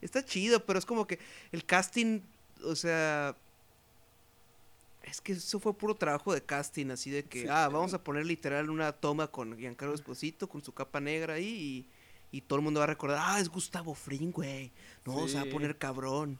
[0.00, 1.18] está chido, pero es como que
[1.52, 2.20] el casting,
[2.64, 3.36] o sea,
[5.02, 7.46] es que eso fue puro trabajo de casting, así de que, Sí.
[7.50, 11.46] ah, vamos a poner literal una toma con Giancarlo Esposito, con su capa negra ahí,
[11.48, 11.88] y,
[12.36, 14.70] y todo el mundo va a recordar, ah, es Gustavo Fring, güey.
[15.04, 16.38] No, se va a poner cabrón.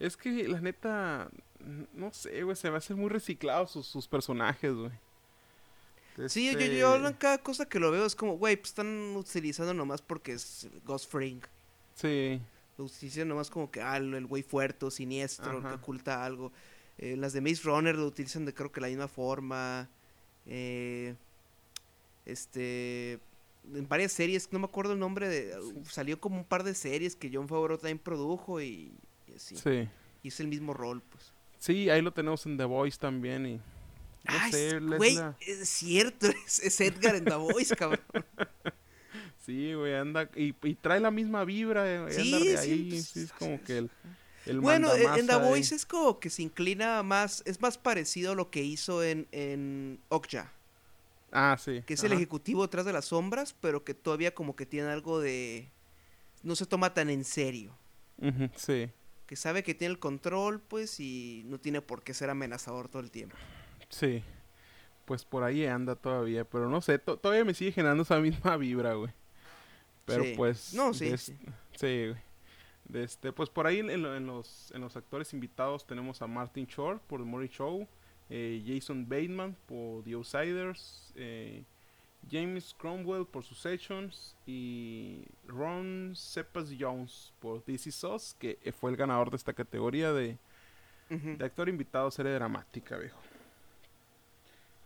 [0.00, 1.30] Es que la neta,
[1.92, 4.90] no sé, güey, se va a hacer muy reciclado sus, sus personajes, güey.
[6.28, 9.16] Sí, yo, Este, yo en cada cosa que lo veo es como, güey, pues están
[9.16, 11.40] utilizando nomás porque es Ghost Fring.
[11.94, 12.40] Sí,
[12.76, 16.52] Lo utilizan nomás como que, ah, el güey fuerte, o siniestro, el que oculta algo.
[16.98, 19.88] Eh, las de Maze Runner lo utilizan de creo que la misma forma.
[20.46, 21.14] Eh,
[22.26, 23.20] este.
[23.74, 25.52] En varias series, no me acuerdo el nombre de.
[25.62, 25.82] Sí.
[25.90, 28.92] Salió como un par de series que John Favreau también produjo y,
[29.28, 29.56] y así.
[29.56, 29.88] sí.
[30.22, 31.32] Y es el mismo rol, pues.
[31.58, 33.54] Sí, ahí lo tenemos en The Voice también y...
[33.56, 33.62] No
[34.26, 38.00] Ah, sé, es- güey, la- es cierto, es, es Edgar en The Voice, cabrón.
[39.44, 40.30] Sí, güey, anda...
[40.36, 43.32] Y, y trae la misma vibra, eh, güey, Sí, de sí, ahí, pues, sí, es
[43.32, 43.90] como que el...
[44.46, 45.48] el Bueno, eh, en The ahí.
[45.48, 49.26] Voice es como que se inclina más, es más parecido a lo que hizo en,
[49.32, 50.52] en Okja,
[51.32, 51.82] Ah, sí.
[51.86, 55.18] que es el ejecutivo detrás de las sombras, pero que todavía como que tiene algo
[55.20, 55.70] de...
[56.42, 57.74] no se toma tan en serio,
[58.56, 58.90] sí.
[59.26, 63.00] que sabe que tiene el control, pues, y no tiene por qué ser amenazador todo
[63.02, 63.36] el tiempo.
[63.88, 64.22] Sí.
[65.06, 68.56] Pues por ahí anda todavía, pero no sé, to- todavía me sigue generando esa misma
[68.56, 69.12] vibra, güey.
[70.04, 70.34] Pero Sí.
[70.36, 70.74] pues...
[70.74, 71.36] No, sí, sí.
[71.80, 72.14] Güey.
[72.84, 76.26] De este, pues por ahí en, lo- en los, en los actores invitados tenemos a
[76.26, 77.88] Martin Short por The Murray Show,
[78.34, 81.64] eh, Jason Bateman por The Outsiders, eh,
[82.30, 88.90] James Cromwell por Successions y Ron Cepas Jones por This Is Us, que eh, fue
[88.90, 90.38] el ganador de esta categoría de,
[91.44, 93.20] actor invitado serie dramática, viejo.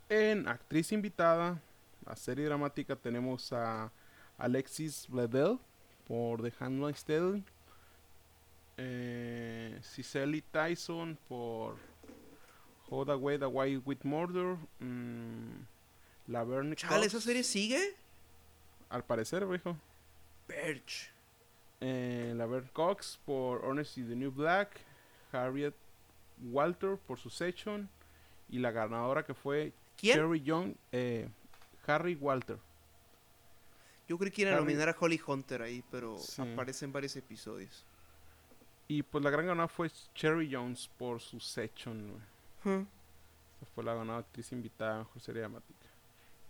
[0.09, 1.61] En actriz invitada,
[2.05, 3.89] la serie dramática tenemos a
[4.37, 5.57] Alexis Bledel
[6.05, 7.43] por The Handmaid's Tale,
[8.75, 11.77] eh, Cicely Tyson por
[12.89, 15.65] How the Way the White with Murder, mm,
[16.27, 17.95] Laverne Chale, Cox, ¿esa serie sigue?
[18.89, 19.75] al parecer, viejo.
[20.47, 21.09] Perch.
[21.81, 24.79] Eh, Laverne Cox por Honest is the New Black,
[25.31, 25.73] Harriet
[26.51, 27.89] Walter por Succession
[28.49, 30.15] y la ganadora que fue ¿Quién?
[30.15, 31.27] Cherry Young, eh,
[31.85, 32.57] Harry Walter.
[34.07, 36.41] Yo creí que iban a nominar a Holly Hunter ahí, pero Sí.
[36.41, 37.83] aparece en varios episodios.
[38.87, 42.11] Y pues la gran ganadora fue Cherry Jones por Succession.
[42.11, 42.21] güey.
[42.67, 42.85] Huh.
[43.53, 45.87] Esta fue la ganadora actriz invitada mejor serie dramática.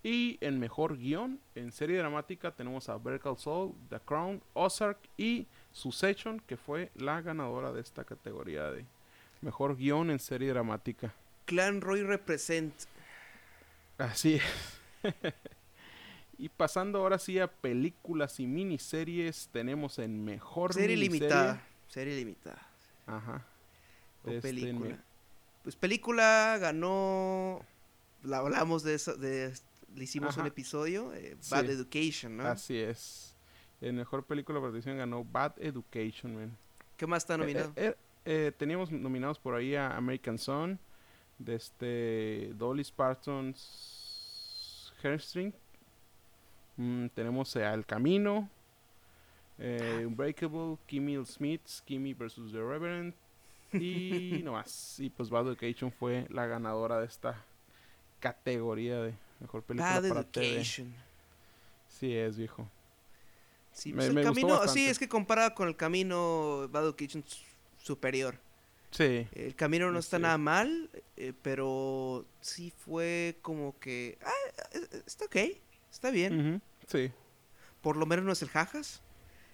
[0.02, 4.98] Y en mejor guion, en serie dramática, tenemos a Better Call Saul, The Crown, Ozark
[5.18, 8.86] y Succession, que fue la ganadora de esta categoría de
[9.42, 11.14] mejor guion en serie dramática.
[11.46, 12.74] Clan Roy represent.
[13.98, 14.44] Así es.
[16.38, 21.62] y pasando ahora sí a películas y miniseries, tenemos en mejor Serie limitada.
[21.88, 22.68] Serie limitada.
[23.06, 23.46] Ajá.
[24.24, 24.98] O Este, película.
[25.68, 27.60] Pues película ganó.
[28.24, 29.18] La hablamos de eso.
[29.18, 29.54] De,
[29.98, 31.14] le hicimos un episodio.
[31.14, 31.72] eh, Bad Sí.
[31.72, 32.48] Education, ¿no?
[32.48, 33.36] Así es.
[33.82, 36.58] En mejor película de producción ganó Bad Education, man.
[36.96, 37.74] ¿Qué más está Eh, nominado?
[37.76, 40.80] eh, eh, teníamos nominados por ahí a American Son,
[41.38, 45.54] de este Dolly Spartans Hairstring.
[46.78, 48.50] Mm, tenemos eh, El Camino,
[49.60, 52.54] eh, Unbreakable, Kimmy Smith, Kimmy vs.
[52.54, 53.14] The Reverend.
[53.74, 55.00] Y no más.
[55.00, 57.44] Y pues Bad Education fue la ganadora de esta
[58.20, 60.48] categoría de mejor película Bad para TV.
[60.48, 60.94] Education.
[61.90, 62.68] Sí es, viejo.
[63.74, 66.86] Sí, Me- pues el me gustó camino, sí, es que comparado con el camino, Bad
[66.86, 67.24] Education
[67.82, 68.40] superior.
[68.92, 69.28] Sí.
[69.34, 74.18] El camino no está nada mal, eh, pero sí fue como que.
[74.26, 74.32] Ah,
[74.74, 75.36] eh, está ok,
[75.92, 76.62] está bien.
[76.88, 77.12] Sí.
[77.82, 79.02] Por lo menos no es el jajas.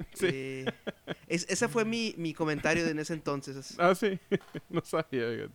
[0.13, 0.27] Sí.
[0.31, 0.65] Eh,
[1.27, 3.75] es- ese fue mi, mi comentario de en ese entonces.
[3.79, 4.19] Ah, sí.
[4.69, 5.29] no sabía.
[5.29, 5.49] Eh.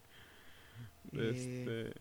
[1.13, 1.93] Este.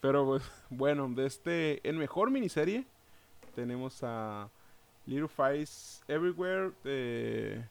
[0.00, 1.86] Pero pues, bueno, de este.
[1.88, 2.84] En mejor miniserie
[3.54, 4.48] tenemos a
[5.06, 7.64] Little Fires Everywhere, de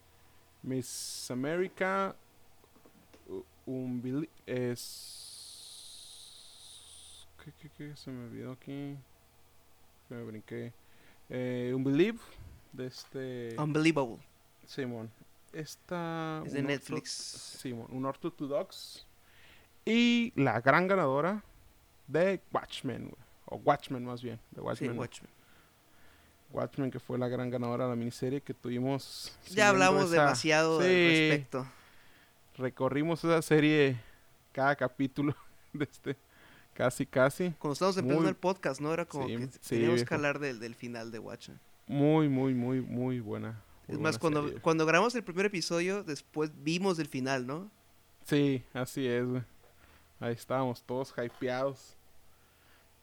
[0.62, 2.15] Miss America,
[3.28, 5.26] u- Unbeli- es.
[7.43, 7.95] ¿Qué, qué, qué?
[7.95, 8.95] Se me olvidó aquí.
[10.08, 10.74] Se me brinqué.
[11.30, 12.19] Eh, Unbelieve,
[12.73, 13.55] de este.
[13.60, 14.17] Unbelievable.
[14.65, 15.10] Simón.
[15.53, 16.43] Esta.
[16.45, 17.10] Es de Netflix.
[17.12, 17.88] Simón.
[17.89, 19.05] Un Orto to Dogs.
[19.86, 21.43] Y la gran ganadora
[22.08, 24.39] de Watchmen, güey, O Watchmen más bien.
[24.51, 24.99] De Sí, Watchmen.
[24.99, 25.32] Watchmen.
[26.51, 29.36] Watchmen, que fue la gran ganadora de la miniserie que tuvimos.
[29.51, 31.67] Ya hablamos esa- demasiado al Sí, respecto.
[32.58, 33.99] Recorrimos esa serie
[34.51, 35.36] cada capítulo
[35.73, 36.15] de este.
[36.73, 37.51] Casi, casi.
[37.60, 38.93] Cuando estábamos empezando Muy- el podcast, ¿no?
[38.93, 41.60] Era como Sí, que sí, teníamos que hablar del, del final de Watchmen.
[41.89, 43.62] Muy, muy, muy, muy buena.
[43.88, 44.62] muy Es más, cuando, serie.
[44.62, 47.69] cuando grabamos el primer episodio, después vimos el final, ¿no?
[48.25, 49.41] Sí, así es, güey.
[50.21, 51.97] Ahí estábamos todos hypeados.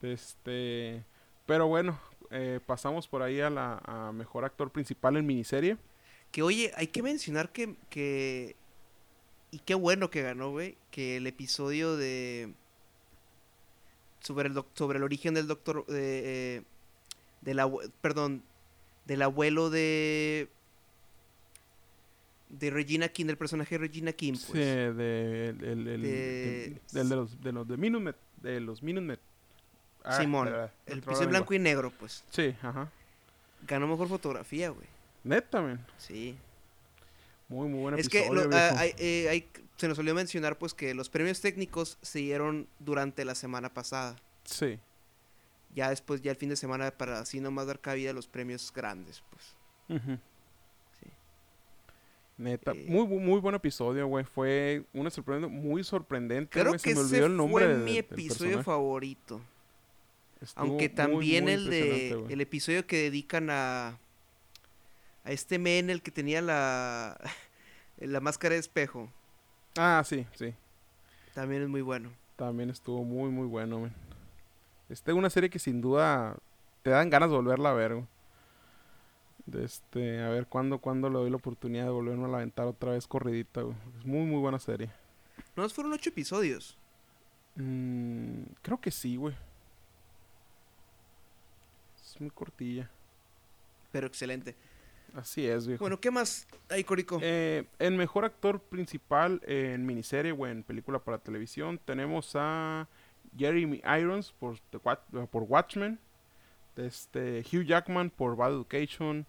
[0.02, 1.02] Este,
[1.46, 1.98] pero bueno,
[2.30, 5.76] eh, pasamos por ahí a la a mejor actor principal en miniserie.
[6.30, 8.56] Que oye, hay que mencionar que, que
[9.50, 12.52] y qué bueno que ganó, güey, que el episodio de
[14.20, 16.62] sobre el sobre el origen del doctor de eh,
[17.40, 18.42] del abue- perdón,
[19.06, 20.48] del abuelo de
[22.48, 24.44] de Regina King, del personaje de Regina King, pues.
[24.46, 28.60] Sí, de, el, el- el- De- de- del de los de los de Minutemen, de
[28.60, 29.18] los Minutemen.
[30.04, 30.48] Ah, Simón,
[30.86, 31.26] el lengua.
[31.26, 32.24] blanco y negro, pues.
[32.30, 32.90] Sí, ajá.
[33.66, 34.86] Ganó mejor fotografía, güey.
[35.24, 35.84] Neta, men.
[35.98, 36.36] Sí.
[37.48, 38.76] Muy muy buen Es que lo- viejo.
[38.76, 43.24] hay- eh, hay- se nos olvidó mencionar pues que los premios técnicos se dieron durante
[43.24, 44.16] la semana pasada.
[44.44, 44.78] Sí.
[45.74, 48.72] Ya después, ya el fin de semana, para así nomás dar cabida a los premios
[48.74, 49.54] grandes, pues.
[51.00, 51.06] Sí.
[52.38, 54.24] Neta, Eh, muy, muy buen episodio, güey.
[54.24, 56.50] Fue una sorprendente, muy sorprendente.
[56.50, 56.78] Creo güey.
[56.78, 59.40] Se que me ese olvidó el nombre fue mi episodio favorito.
[60.40, 63.98] Estuvo Aunque también muy el de el episodio que dedican a
[65.24, 67.18] a este men el que tenía la
[67.98, 69.10] la máscara de espejo,
[69.76, 70.54] Ah, sí, sí.
[71.34, 72.10] también es muy bueno.
[72.36, 73.94] También estuvo muy, muy bueno, man.
[74.88, 76.36] Este es una serie que sin duda
[76.82, 78.06] te dan ganas de volverla a ver, güey.
[79.46, 82.92] De este, a ver cuándo, cuándo le doy la oportunidad de volverme a aventar otra
[82.92, 83.76] vez corridita, güey.
[83.98, 84.90] Es muy, muy buena serie.
[85.54, 86.76] No, fueron ocho episodios.
[87.54, 89.34] Mm, creo que sí, güey.
[92.00, 92.90] Es muy cortilla.
[93.92, 94.54] Pero excelente.
[95.14, 95.80] Así es, viejo.
[95.80, 97.18] Bueno, ¿qué más hay, Corico?
[97.22, 102.86] Eh, en mejor actor principal en miniserie o en película para televisión tenemos a
[103.36, 105.98] Jeremy Irons por, The por Watchmen,
[106.76, 109.26] este, Hugh Jackman por Bad Education,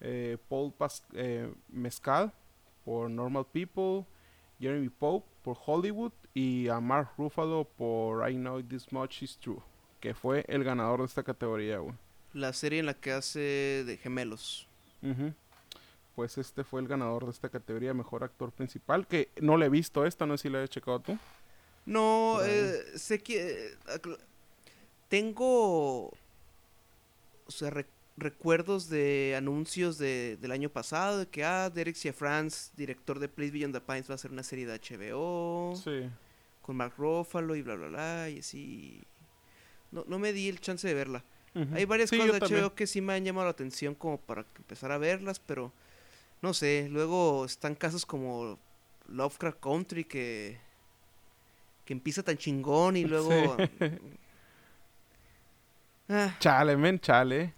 [0.00, 2.32] eh, Paul Pas- eh, Mescal
[2.84, 4.04] por Normal People,
[4.60, 9.60] Jeremy Pope por Hollywood y a Mark Ruffalo por I Know This Much Is True,
[10.00, 11.94] que fue el ganador de esta categoría, güey.
[12.32, 14.66] La serie en la que hace de gemelos.
[15.02, 15.32] Ujú.
[16.16, 19.68] Pues este fue el ganador de esta categoría, mejor actor principal, que no le he
[19.68, 21.18] visto esta, no sé si la he checado tú.
[21.86, 23.74] No, eh, sé que...
[25.08, 26.06] tengo...
[27.46, 32.70] O sea, re- recuerdos de anuncios de, del año pasado, de que, ah, Derek Ciafrance,
[32.76, 36.08] director de Place Beyond the Pines, va a hacer una serie de HBO Sí.
[36.62, 39.02] con Mark Ruffalo y bla, bla, bla, y así...
[39.90, 41.22] No, no me di el chance de verla.
[41.72, 42.62] Hay varias Sí, cosas de también.
[42.64, 45.72] HBO que sí me han llamado la atención como para empezar a verlas, pero
[46.42, 48.58] no sé, luego están casos como
[49.06, 50.58] Lovecraft Country que
[51.84, 53.56] que empieza tan chingón y luego
[56.08, 57.54] Ah, Chale, men, chale.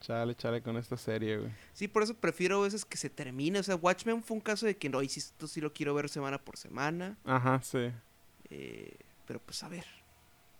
[0.00, 1.50] Chale, chale con esta serie, güey.
[1.72, 4.66] sí, por eso prefiero a veces que se termine, o sea, Watchmen fue un caso
[4.66, 7.90] de que no, y si esto sí lo quiero ver semana por semana, Ajá, sí.
[8.50, 8.96] eh,
[9.26, 9.86] pero pues a ver.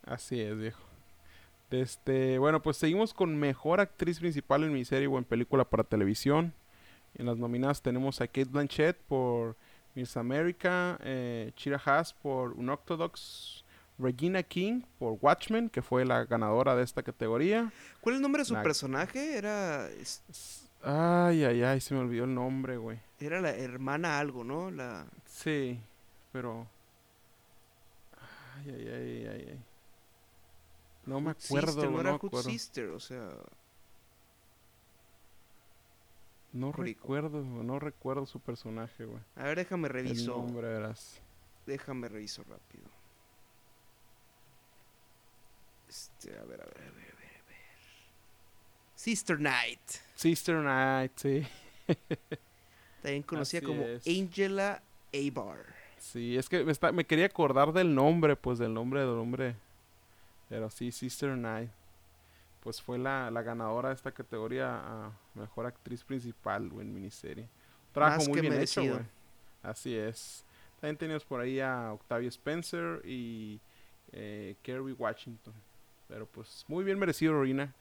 [0.07, 0.81] Así es, viejo.
[1.71, 6.55] Este, bueno, pues seguimos con mejor actriz principal en miniserie o en película para televisión.
[7.17, 9.57] En las nominadas tenemos a Kate Blanchett por
[9.95, 13.65] Miss America, eh, Chira Haas por Unorthodox,
[13.99, 17.73] Regina King por Watchmen, que fue la ganadora de esta categoría.
[18.01, 19.37] ¿Cuál es el nombre de su La- personaje?
[19.39, 19.89] Era
[20.83, 22.99] Ay, ay, ay, se me olvidó el nombre, güey.
[23.21, 24.71] era la hermana algo, ¿no?
[24.71, 25.81] La Sí,
[26.33, 26.67] pero...
[28.57, 29.61] Ay, ay, ay, ay, ay.
[31.07, 32.43] No me acuerdo, Sister, no no era me acuerdo.
[32.51, 33.29] Sister, o sea,
[36.55, 39.21] No recuerdo, no recuerdo su personaje, güey.
[39.37, 40.37] a ver, déjame El reviso.
[40.39, 41.21] nombre, verás.
[41.67, 42.85] Déjame reviso rápido.
[45.89, 47.59] Este, a ver, a ver, a ver, a ver, a ver.
[48.95, 49.81] Sister Knight.
[50.15, 51.47] Sister Night, sí.
[53.03, 54.07] También conocida Así como es.
[54.07, 54.83] Angela
[55.13, 55.59] Abar.
[55.99, 59.57] Sí, es que me, está- me quería acordar del nombre, pues del nombre del hombre.
[60.49, 61.71] Pero sí, Sister Night.
[62.65, 67.47] Pues fue la, la ganadora de esta categoría a mejor actriz principal, güey, en miniserie.
[67.93, 68.85] Trabajo Más muy que bien merecido.
[68.87, 69.07] hecho, güey.
[69.63, 70.45] Así es.
[70.81, 73.61] También teníamos por ahí a Octavia Spencer y
[74.13, 75.55] eh, Kerry Washington.
[76.09, 77.73] Pero pues muy bien merecido Regina.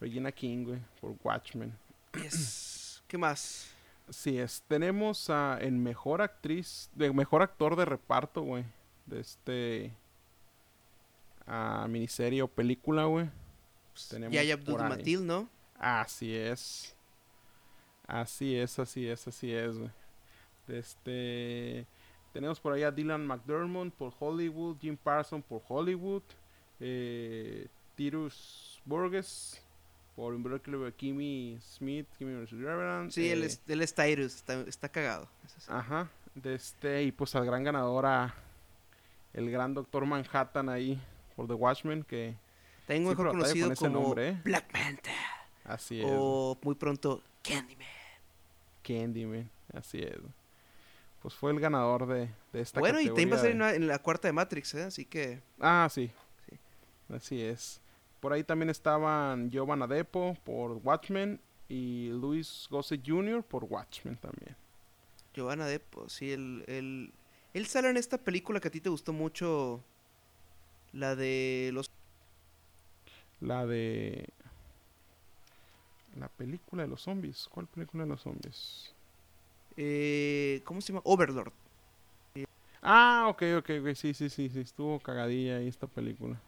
[0.00, 1.76] Regina King, güey, por Watchmen.
[2.14, 3.02] Yes.
[3.06, 3.72] ¿Qué más?
[4.08, 4.62] Sí, es.
[4.66, 8.64] Tenemos a, en mejor actriz, de mejor actor de reparto, güey.
[9.06, 9.92] De este.
[11.46, 13.28] A miniserie o película, güey.
[14.00, 14.78] Pues tenemos Yaya Abdul.
[14.80, 15.48] Matil, ¿no?
[15.78, 16.94] Así es.
[18.06, 19.90] Así es, así es, así es, güey.
[20.68, 21.86] Este.
[22.32, 26.22] Tenemos por ahí a Dylan McDermott por Hollywood, Jim Parsons por Hollywood,
[26.78, 29.60] eh, Tirus Burgess
[30.14, 33.10] por Unbreakable Kimmy Smith, Kimmy Reverend.
[33.10, 35.28] Sí, él eh, es, él es Tyrus, está, está cagado.
[35.46, 35.66] Sí.
[35.68, 38.34] Ajá, de este, y pues al gran ganador, a
[39.34, 41.00] el gran Doctor Manhattan ahí
[41.34, 42.36] por The Watchmen, que
[42.90, 44.40] También mejor conocido como nombre, ¿eh?
[44.44, 45.10] Black Manta.
[45.64, 47.86] así es, O muy pronto Candyman.
[48.82, 50.16] Candyman, así es.
[51.22, 53.74] Pues fue el ganador de, de esta Bueno, y también va a ser en la,
[53.74, 54.84] en la cuarta de Matrix, ¿eh?
[54.84, 55.40] Así que...
[55.60, 56.10] Ah, sí.
[56.48, 56.56] Sí.
[57.14, 57.80] Así es.
[58.20, 63.42] Por ahí también estaban Giovanna Depo por Watchmen y Luis Gossett Jr.
[63.42, 64.56] por Watchmen también.
[65.34, 67.12] Giovanna Depo, sí, él, él,
[67.54, 69.80] él sale en esta película que a ti te gustó mucho,
[70.92, 71.90] la de los...
[73.40, 74.28] La de...
[76.16, 77.48] La película de los zombies.
[77.50, 78.94] ¿Cuál película de los zombies?
[79.76, 81.02] Eh, ¿Cómo se llama?
[81.04, 81.52] Overlord.
[82.82, 83.94] Ah, ok, ok, ok.
[83.94, 84.60] Sí, sí, sí, sí.
[84.60, 86.40] Estuvo cagadilla ahí esta película.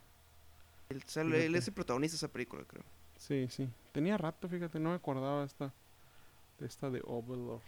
[0.88, 1.58] Él, sale, él Fíjate.
[1.58, 2.82] es el protagonista de esa película, creo.
[3.16, 3.68] Sí, sí.
[3.92, 5.72] Tenía rato, fíjate, no me acordaba esta,
[6.58, 7.62] de esta de Overlord.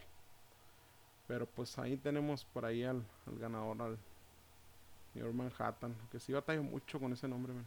[1.28, 3.98] Pero pues ahí tenemos por ahí al, al ganador, al
[5.12, 5.94] señor Manhattan.
[6.10, 7.64] Que sí batalla mucho con ese nombre, man.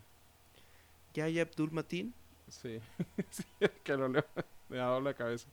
[1.17, 2.13] Yaya Abdul Matin.
[2.47, 2.79] Sí,
[3.31, 3.43] sí,
[3.83, 4.23] que lo leo,
[4.69, 5.47] me ha dado la cabeza.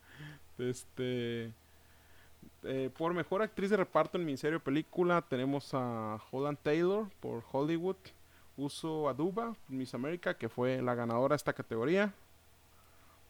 [0.59, 1.53] Este,
[2.63, 7.43] eh, por mejor actriz de reparto en miniserie o película tenemos a Holland Taylor por
[7.51, 7.97] Hollywood,
[8.59, 12.13] Uso Aduba Miss America, que fue la ganadora de esta categoría.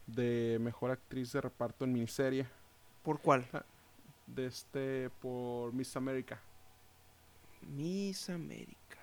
[0.06, 2.46] de mejor actriz de reparto en miniserie.
[3.02, 3.46] ¿Por cuál?
[4.26, 6.38] De este, por Miss America.
[7.62, 8.98] Miss América.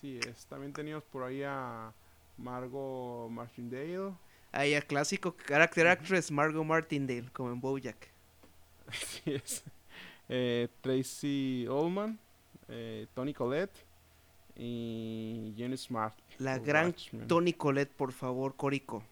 [0.00, 0.46] Sí, es.
[0.46, 1.92] También teníamos por ahí a
[2.36, 4.12] Margot Martindale.
[4.52, 8.08] Ahí el clásico character actress Margot Martindale, como en Bojack.
[8.86, 9.64] Así es.
[10.28, 12.18] Eh, Tracy Ullman,
[12.68, 13.84] eh, Tony Collette
[14.56, 16.16] y Jenny Smart.
[16.38, 17.26] La gran Watchmen.
[17.26, 19.02] Tony Colette, por favor, Corico.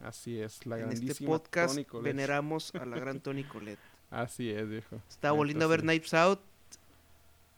[0.00, 2.04] Así es, la en grandísima este podcast Collette.
[2.04, 3.80] veneramos a la gran Tony Colette.
[4.10, 5.00] Así es, viejo.
[5.08, 5.80] Estaba volviendo a ver.
[5.82, 6.40] Knives Out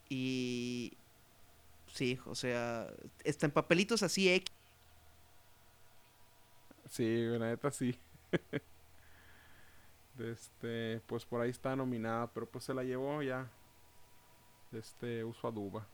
[0.09, 0.93] y
[1.93, 2.87] sí, o sea,
[3.25, 4.55] está en papelitos así X.
[6.95, 7.99] Sí, la neta sí.
[10.17, 13.51] Este, pues por ahí está nominada, pero pues se la llevó ya.
[14.71, 15.89] Este uso a Duba.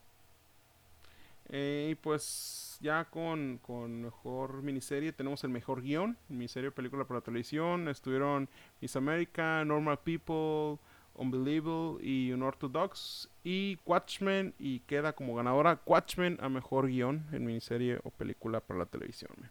[1.49, 7.05] Eh, y pues ya con, con mejor miniserie tenemos el mejor guion, miniserie o película
[7.05, 7.87] para televisión.
[7.87, 8.47] Estuvieron
[8.79, 10.77] Miss America, Normal People,
[11.15, 13.27] Unbelievable y Unorthodox.
[13.43, 18.81] Y Watchmen y queda como ganadora Watchmen a mejor guion en miniserie o película para
[18.81, 19.49] la televisión.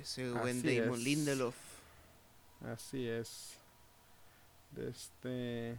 [0.00, 1.04] Ese buen Damon es.
[1.04, 1.54] Lindelof.
[2.72, 3.54] Así es.
[4.72, 5.76] De este.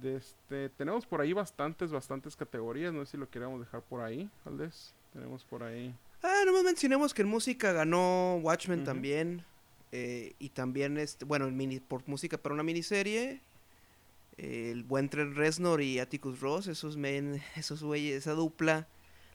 [0.00, 0.68] De este.
[0.70, 2.92] Tenemos por ahí bastantes, bastantes categorías.
[2.92, 4.92] No sé si lo queríamos dejar por ahí, Valdés.
[5.12, 5.94] Tenemos por ahí.
[6.22, 9.44] Ah, nomás mencionemos que en música ganó Watchmen también.
[9.92, 13.40] eh, y también, este, bueno, en mini, por música para una miniserie.
[14.38, 18.88] eh, el buen Trent Reznor y Atticus Ross, esos men, esos güeyes, esa dupla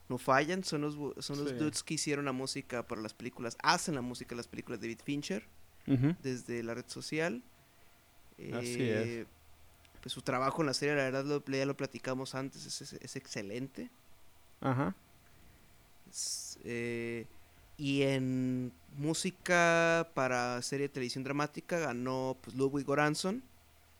[0.09, 0.63] no fallan.
[0.63, 1.55] Son los, son los Sí.
[1.55, 4.87] dudes que hicieron la música para las películas, hacen la música de las películas de
[4.87, 5.45] David Fincher
[6.21, 7.41] desde la red social.
[8.53, 9.25] Así Eh,
[10.01, 12.93] Pues su trabajo en la serie, la verdad, lo, ya lo platicamos antes, es, es-
[12.93, 13.89] es excelente.
[14.61, 14.95] Ajá.
[16.63, 17.25] Eh,
[17.77, 23.43] y en música para serie de televisión dramática ganó pues, Ludwig Göransson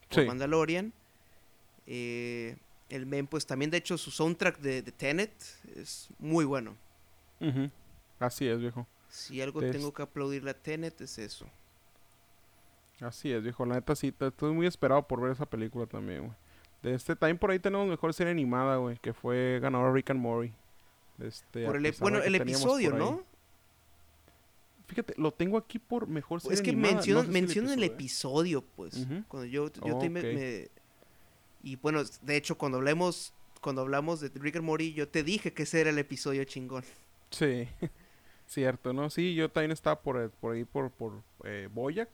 [0.09, 0.27] por Sí.
[0.27, 0.91] Mandalorian.
[1.85, 2.55] Eh,
[2.89, 5.31] el men, pues también, de hecho, su soundtrack de, de Tenet
[5.75, 6.75] es muy bueno.
[7.39, 7.69] Ujú.
[8.19, 8.85] Así es, viejo.
[9.09, 11.47] Si algo tengo que aplaudirle a Tenet es eso.
[12.99, 13.65] Así es, viejo.
[13.65, 16.33] La neta sí, estoy muy esperado por ver esa película también, güey.
[16.83, 20.19] De este, también por ahí tenemos mejor serie animada, güey, que fue ganador Rick and
[20.19, 20.53] Morty.
[21.19, 23.23] Este, Por el, bueno, el episodio, ¿no?
[24.87, 26.95] Fíjate, lo tengo aquí por mejor serie Es que animada.
[26.95, 27.85] no si el episodio, ¿eh?
[27.85, 29.07] episodio, pues.
[29.27, 30.69] Cuando yo, yo te me-
[31.61, 35.53] Y bueno, de hecho, cuando hablemos, cuando hablamos de Rick and Morty, yo te dije
[35.53, 36.83] que ese era el episodio chingón.
[37.31, 37.67] Sí,
[38.47, 39.09] cierto, ¿no?
[39.09, 42.09] Sí, yo también estaba por, por ahí por, por eh, Boyac,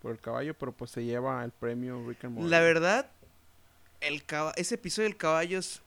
[0.00, 2.50] por el caballo, pero pues se lleva el premio Rick and Morty.
[2.50, 3.10] La verdad,
[4.00, 4.24] el
[4.56, 5.82] ese episodio del caballo es-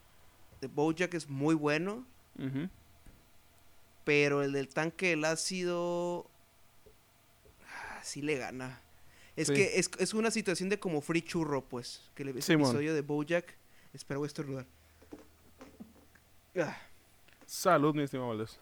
[0.61, 2.05] de Bojack es muy bueno,
[4.05, 6.29] pero el del tanque del ácido
[7.67, 8.79] ah, sí le gana.
[9.35, 9.53] Es Sí.
[9.55, 12.67] que es, es una situación de como free churro, pues, que el ese Simón.
[12.67, 13.55] episodio de Bojack,
[13.93, 14.65] espera, voy a estornudar.
[16.55, 16.77] Ah,
[17.47, 18.59] Salud, mi estimado Valdés.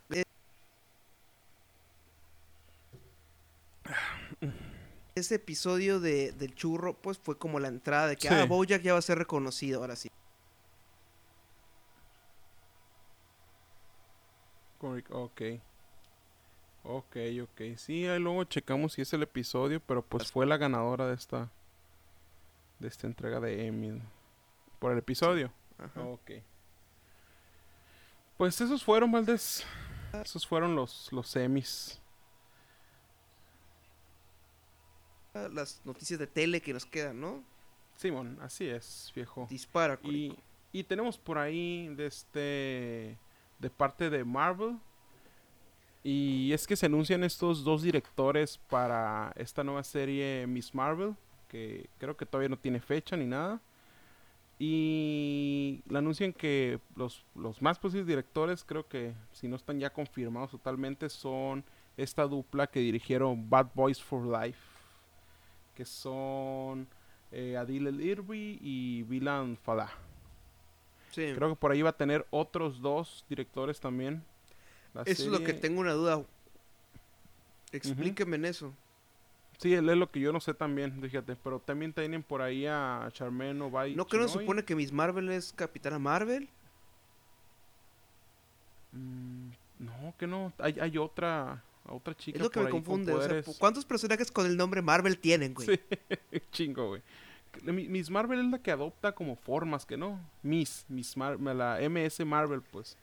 [5.15, 8.33] ese episodio de, del churro, pues fue como la entrada de que, Sí.
[8.33, 10.09] ah, Bojack ya va a ser reconocido, ahora sí.
[15.09, 15.41] Ok.
[16.83, 17.77] Ok, ok.
[17.77, 21.49] Sí, ahí luego checamos si es el episodio, pero pues fue la ganadora de esta
[22.79, 24.01] de esta entrega de Emmy.
[24.79, 25.51] Por el episodio.
[25.77, 26.01] Ajá.
[26.01, 26.31] Ok.
[28.37, 29.63] Pues esos fueron, Valdés.
[30.13, 32.01] Esos fueron los, los Emmys.
[35.33, 37.43] Las noticias de tele que nos quedan, ¿no?
[37.95, 39.47] Simón, así es, viejo.
[39.49, 40.37] Dispara, Y,
[40.71, 43.17] y tenemos por ahí de este
[43.59, 44.79] de parte de Marvel.
[46.03, 51.15] Y es que se anuncian estos dos directores para esta nueva serie Miss Marvel,
[51.47, 53.61] que creo que todavía no tiene fecha ni nada.
[54.57, 59.91] Y le anuncian que los, los más posibles directores, creo que si no están ya
[59.91, 61.63] confirmados totalmente, son
[61.97, 64.59] esta dupla que dirigieron Bad Boys for Life,
[65.75, 66.87] que son
[67.31, 69.91] eh, Adil El Irbi y Vilan Falah.
[71.11, 71.33] Sí.
[71.35, 74.23] Creo que por ahí va a tener otros dos directores también.
[74.93, 76.23] La Eso es lo que tengo una duda.
[77.71, 78.73] Explíqueme en eso.
[79.57, 81.35] Sí, él es lo que yo no sé también, fíjate.
[81.35, 85.29] Pero también tienen por ahí a Charmaine Obaid ¿No que no supone que Miss Marvel
[85.29, 86.49] es Capitana Marvel?
[88.91, 90.51] Mm, no, que no.
[90.57, 93.13] Hay, hay otra, otra chica Es lo que por me ahí con confunde.
[93.13, 93.57] o sea, poderes.
[93.59, 95.67] ¿Cuántos personajes con el nombre Marvel tienen, güey?
[95.67, 95.79] Sí,
[96.51, 97.01] chingo, güey.
[97.63, 100.19] Miss Marvel es la que adopta como formas, que no.
[100.41, 102.97] Miss, Miss Mar la MS Marvel, pues.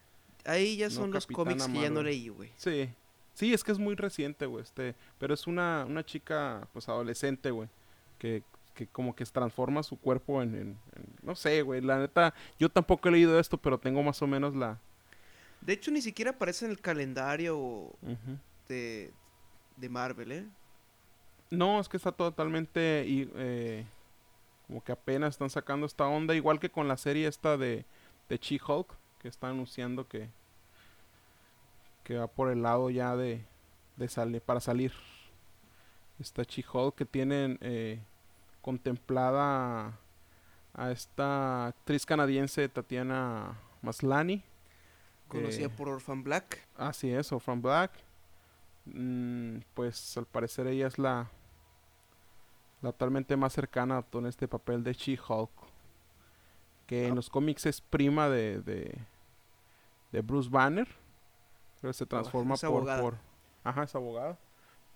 [0.48, 2.50] Ahí ya No, son los cómics que ya no leí, güey.
[2.56, 2.88] Sí,
[3.34, 7.52] Sí, es que es muy reciente, güey, este, pero es una, una chica, pues, adolescente,
[7.52, 7.68] güey,
[8.18, 8.42] que,
[8.74, 10.60] que como que transforma su cuerpo en, en-
[10.96, 14.26] en- no sé, güey, la neta, yo tampoco he leído esto, pero tengo más o
[14.26, 14.80] menos la...
[15.60, 17.92] De hecho, ni siquiera aparece en el calendario
[18.68, 19.12] de,
[19.76, 20.46] de Marvel, ¿eh?
[21.50, 23.84] No, es que está totalmente y, eh,
[24.66, 27.84] como que apenas están sacando esta onda, igual que con la serie esta de,
[28.28, 28.88] de She-Hulk,
[29.20, 30.28] que está anunciando que,
[32.08, 33.44] que va por el lado ya de,
[33.98, 34.94] de salir, para salir.
[36.18, 38.00] Esta She-Hulk que tienen eh,
[38.62, 39.98] contemplada
[40.72, 44.42] a esta actriz canadiense Tatiana Maslany.
[45.28, 46.66] Conocida que- por Orphan Black.
[46.78, 47.92] Así es, From Black.
[48.86, 51.28] Mm, pues al parecer ella es la,
[52.80, 55.50] la totalmente más cercana con este papel de She-Hulk.
[56.86, 57.16] Que en Ah.
[57.16, 58.98] los cómics es prima de, de,
[60.10, 60.88] de Bruce Banner.
[61.80, 63.16] Pero se transforma es por, por.
[63.64, 64.38] Ajá, es abogada.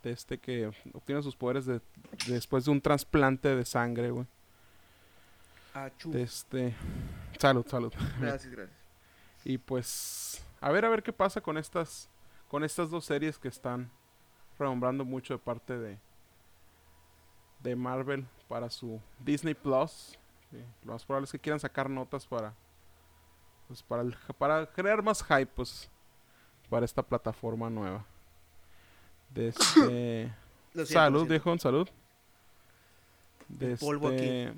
[0.03, 1.79] De este que obtiene sus poderes de,
[2.27, 4.27] después de un trasplante de sangre, güey.
[5.73, 5.89] Ah.
[6.03, 6.75] De este.
[7.39, 7.93] Salud, salud.
[8.19, 8.77] Gracias, gracias.
[9.45, 12.09] Y pues, a ver, a ver qué pasa con estas,
[12.47, 13.89] con estas dos series que están
[14.57, 15.97] renombrando mucho de parte de,
[17.61, 20.17] de Marvel para su Disney Plus.
[20.51, 22.53] Sí, Lo más probable es que quieran sacar notas para,
[23.67, 25.89] pues para, el- para crear más hype, pues,
[26.73, 28.03] para esta plataforma nueva.
[29.29, 30.33] De este,
[30.73, 31.87] siento, salud, viejo, salud.
[33.47, 34.23] De polvo aquí.
[34.23, 34.53] este.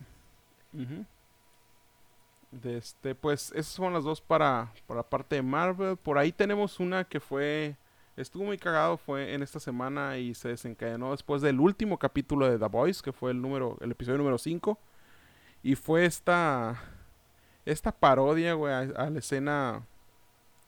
[2.51, 5.97] De este, pues esas son las dos para, para parte de Marvel.
[5.97, 7.75] Por ahí tenemos una que fue,
[8.15, 12.57] estuvo muy cagado, fue en esta semana y se desencadenó después del último capítulo de
[12.57, 14.79] The Voice, que fue el número, el episodio número 5.
[15.63, 16.81] Y fue esta,
[17.65, 19.85] esta parodia, güey, a, a la escena.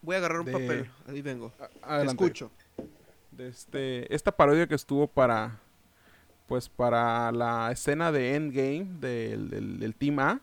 [0.02, 0.91] Voy a agarrar un de- papel.
[1.08, 1.52] Ahí vengo.
[1.82, 2.52] a- Te escucho.
[3.32, 5.60] de este esta parodia que estuvo para
[6.48, 10.39] pues para la escena de Endgame del, del, del Team A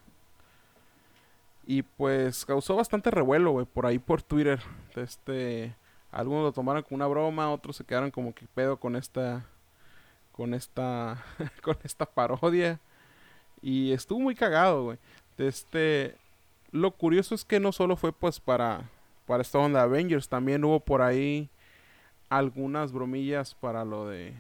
[1.67, 4.61] y pues causó bastante revuelo güey por ahí por Twitter
[4.97, 5.75] este
[6.13, 9.47] algunos lo tomaron como una broma otros se quedaron como que pedo con esta
[10.33, 11.25] con esta
[11.63, 12.79] con esta parodia
[13.63, 14.99] y estuvo muy cagado güey
[15.39, 16.17] este
[16.71, 18.91] lo curioso es que no solo fue pues para
[19.27, 21.49] para esta onda Avengers también hubo por ahí
[22.29, 24.35] algunas bromillas para lo de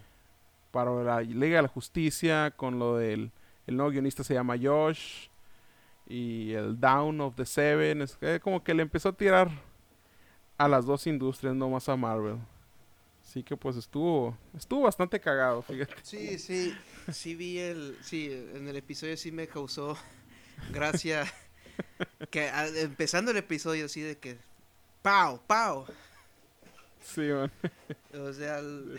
[0.70, 3.30] para la Liga de la Justicia con lo del
[3.66, 5.28] el nuevo guionista se llama Josh
[6.06, 9.50] y el Down of the Seven es que como que le empezó a tirar
[10.58, 12.38] a las dos industrias no más a Marvel
[13.22, 16.74] así que pues estuvo estuvo bastante cagado fíjate Sí, sí.
[17.12, 17.96] Sí vi el...
[18.02, 19.96] Sí, en el episodio sí me causó
[20.72, 21.24] gracia.
[22.30, 24.38] que empezando el episodio así de que...
[25.04, 25.38] ¡Pau!
[25.46, 25.84] ¡Pau!
[27.02, 27.52] sí man.
[28.14, 28.58] O sea...
[28.60, 28.98] el-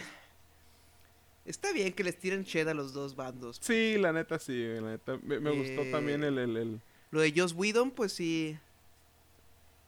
[1.45, 3.57] Está bien que les tiren shed a los dos bandos.
[3.61, 7.21] sí la neta sí la neta me, me gustó Eh, también el, el, el- Lo
[7.21, 8.55] de Joss Whedon, pues sí...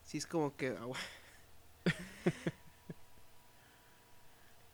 [0.04, 0.76] Sí es como que...
[0.76, 0.88] ah.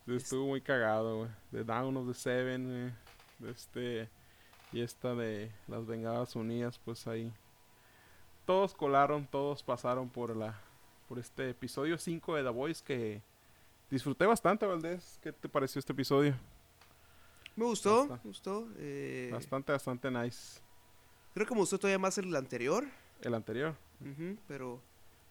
[0.06, 1.30] Estuvo muy cagado, güey.
[1.50, 2.94] The Down of the Seven,
[3.40, 3.50] güey.
[3.50, 4.08] Este,
[4.72, 7.32] y esta de las Vengadas Unidas, pues ahí.
[8.46, 10.58] Todos colaron, todos pasaron por la
[11.08, 13.22] por este episodio 5 de The Voice que
[13.90, 15.18] disfruté bastante, Valdés.
[15.22, 16.34] ¿Qué te pareció este episodio?
[17.56, 18.68] Me gustó, Basta- me gustó.
[18.78, 20.60] eh, Bastante, bastante nice.
[21.34, 22.84] Creo que me gustó todavía más el anterior.
[23.20, 23.74] El anterior.
[24.00, 24.80] ujú, pero...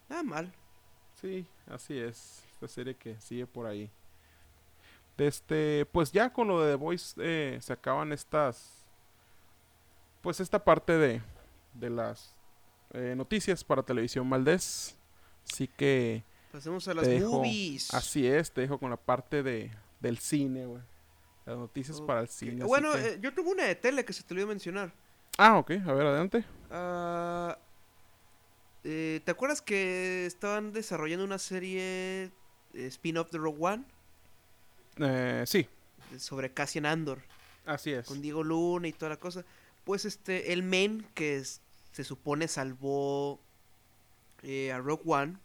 [0.08, 0.52] Nada mal.
[1.20, 2.42] Sí, así es.
[2.52, 3.90] Esta serie que sigue por ahí.
[5.16, 8.84] Este, pues ya con lo de The Voice eh, se acaban estas.
[10.22, 11.22] Pues esta parte de,
[11.74, 12.34] de las
[12.92, 14.96] eh, noticias para televisión Valdés.
[15.52, 16.22] Así que
[16.52, 17.92] Pasemos a las dejo movies.
[17.94, 19.70] así es, te dejo con la parte de,
[20.00, 20.82] del cine, güey.
[21.46, 22.64] Las noticias para el cine.
[22.64, 24.92] Bueno, que- eh, yo tuve una de tele que se te olvidó mencionar.
[25.36, 26.44] Ah, ok, a ver, adelante.
[28.84, 32.24] Eh, ¿Te acuerdas que estaban desarrollando una serie
[32.74, 33.84] eh, spin-off de Rogue One?
[34.98, 35.66] Eh, sí,
[36.18, 37.20] Sobre Cassian Andor.
[37.66, 38.06] así es.
[38.06, 39.44] Con Diego Luna y toda la cosa.
[39.84, 41.60] Pues este, el men que es-
[41.92, 43.40] se supone salvó
[44.44, 45.38] eh, a Rogue One,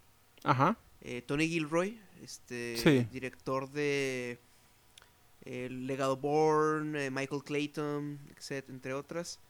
[0.44, 3.06] Ajá, eh, Tony Gilroy, este Sí.
[3.10, 4.38] director de
[5.44, 9.40] El Legado Born, eh, Michael Clayton, etc., entre otras.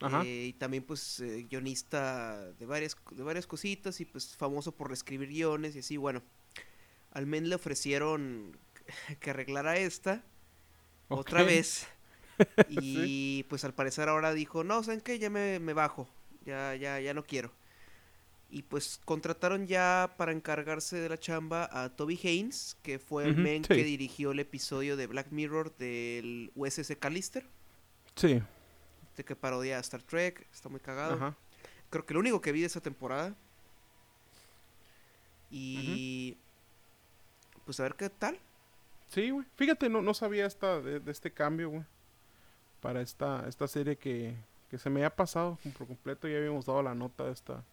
[0.00, 0.22] ajá.
[0.22, 4.88] Eh, y también pues eh, guionista de varias, de varias cositas y pues famoso por
[4.88, 6.22] reescribir guiones y así, bueno.
[7.12, 8.56] Al men le ofrecieron
[9.20, 10.24] que arreglara esta
[11.08, 11.86] otra vez.
[12.68, 15.18] Y pues al parecer ahora dijo, no, ¿saben qué?
[15.18, 16.08] Ya me, me bajo.
[16.44, 17.52] Ya, ya, ya no quiero.
[18.48, 23.32] Y pues contrataron ya para encargarse de la chamba a Toby Haynes, que fue el
[23.32, 23.68] Ujú, men sí.
[23.74, 27.44] que dirigió el episodio de Black Mirror del USS Callister,
[28.14, 28.40] Sí.
[29.16, 31.14] de que parodia a Star Trek, está muy cagado.
[31.14, 31.36] Ajá.
[31.90, 33.34] Creo que lo único que vi de esa temporada.
[35.50, 36.36] Y
[37.64, 38.38] pues a ver qué tal.
[39.08, 39.46] Sí, güey.
[39.56, 41.84] Fíjate, no, no sabía esta, de, de este cambio, güey.
[42.80, 44.34] Para esta, esta serie que,
[44.70, 46.28] que se me había pasado por completo.
[46.28, 47.64] Ya habíamos dado la nota de esta,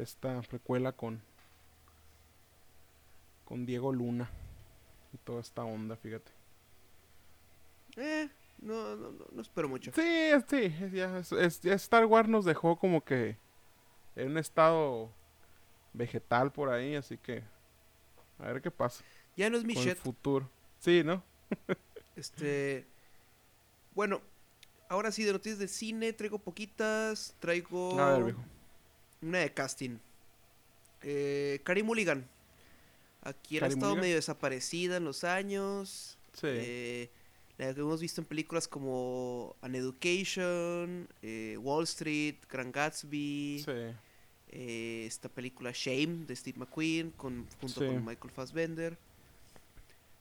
[0.00, 1.20] esta precuela con,
[3.44, 4.30] con Diego Luna.
[5.12, 6.30] Y toda esta onda, fíjate.
[7.96, 8.30] Eh,
[8.62, 9.92] no, no, no, no espero mucho.
[9.94, 13.36] Sí, sí, ya, es- es- ya Star Wars nos dejó como que
[14.16, 15.10] en un estado
[15.92, 17.42] vegetal por ahí, así que
[18.38, 19.04] a ver qué pasa
[19.36, 19.98] Ya no es mi con el shit.
[19.98, 20.48] futuro.
[20.78, 21.22] Sí, ¿no?
[22.16, 22.86] Este.
[23.94, 24.20] Bueno,
[24.88, 27.34] ahora sí, de noticias de cine, traigo poquitas.
[27.40, 28.42] Traigo A ver, viejo.
[29.22, 29.98] Una de casting.
[31.02, 32.26] Eh, Carey Mulligan.
[33.22, 36.18] Aquí ha estado medio desaparecida en los años.
[36.32, 36.46] Sí.
[36.48, 37.10] Eh,
[37.58, 43.70] la que hemos visto en películas como An Education, eh, Wall Street, Grand Gatsby, sí.
[44.48, 47.86] eh, esta película Shame de Steve McQueen con, junto Sí.
[47.86, 48.98] con Michael Fassbender.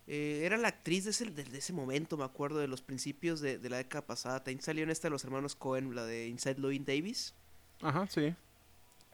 [0.08, 3.40] Eh, era la actriz de ese, de, de ese momento, me acuerdo, de los principios
[3.40, 4.44] de, de la década pasada.
[4.44, 7.34] También salió en esta de los hermanos Cohen, la de Inside Llewyn Davis.
[7.82, 8.36] Ajá, sí.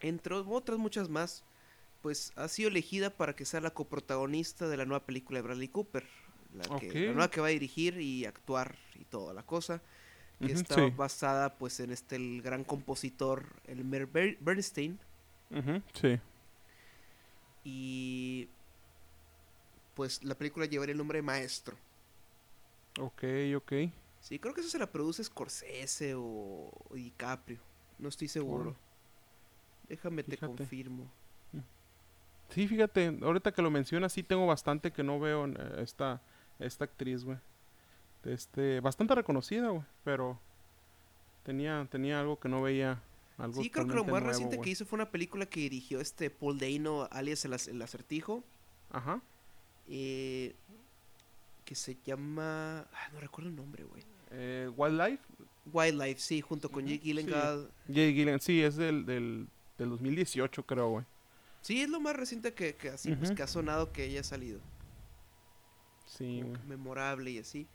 [0.02, 1.44] Entre otras muchas más,
[2.02, 5.68] pues ha sido elegida para que sea la coprotagonista de la nueva película de Bradley
[5.68, 6.06] Cooper.
[6.54, 6.94] La, que, Ok.
[6.96, 9.82] la nueva que va a dirigir y actuar y toda la cosa.
[10.40, 10.94] Que está sí.
[10.96, 15.00] basada pues en este el gran compositor Elmer Ber- Bernstein.
[15.50, 16.20] Ujú, sí.
[17.64, 18.48] Y
[19.96, 21.76] pues la película llevaría el nombre de Maestro.
[23.00, 23.24] Ok,
[23.56, 23.74] ok.
[24.22, 27.60] Sí, creo que eso se la produce Scorsese o, DiCaprio.
[27.98, 28.76] No estoy seguro.
[29.90, 31.10] Déjame te confirmo.
[32.50, 36.22] Sí, fíjate, ahorita que lo mencionas, sí tengo bastante que no veo eh, esta,
[36.60, 37.38] esta actriz, güey.
[38.24, 40.40] Este, bastante reconocida, güey, pero
[41.44, 43.02] tenía, tenía algo que no veía.
[43.38, 46.00] Algo Sí, creo que lo más nuevo, reciente que hizo fue una película que dirigió
[46.00, 48.44] este Paul Dano, alias el, el acertijo,
[48.92, 49.22] Ajá.
[49.88, 50.56] eh,
[51.64, 52.88] que se llama...
[52.92, 54.04] ah, no recuerdo el nombre, güey.
[54.32, 55.22] Eh, Wildlife,
[55.72, 57.10] Wildlife, sí, junto con Jake sí.
[57.10, 57.70] Gyllenhaal.
[57.94, 59.48] Jay Gillian, sí, es del, del,
[59.78, 61.06] del 2018, creo, güey.
[61.62, 64.24] Sí, es lo más reciente que, que así, pues, que ha sonado que ella ha
[64.24, 64.60] salido.
[66.06, 66.58] Sí, güey.
[66.68, 67.68] memorable y así.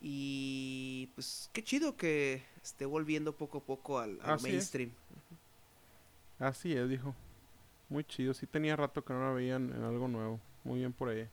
[0.00, 4.52] Y pues qué chido que esté volviendo poco a poco al, al Así es.
[4.52, 4.90] mainstream.
[6.38, 7.14] Así es, dijo.
[7.88, 10.40] Muy chido, sí tenía rato que no la veían en algo nuevo.
[10.64, 11.28] Muy bien por ahí.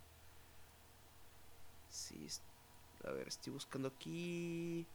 [1.89, 2.27] Sí,
[3.03, 4.85] a ver, estoy buscando aquí.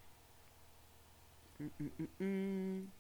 [1.59, 2.93] Mm, mm, mm,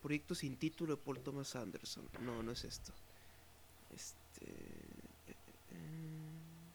[0.00, 2.08] proyecto sin título de Paul Thomas Anderson.
[2.20, 2.92] No, no es esto.
[3.90, 4.44] Este.
[4.46, 6.72] eh, eh, eh.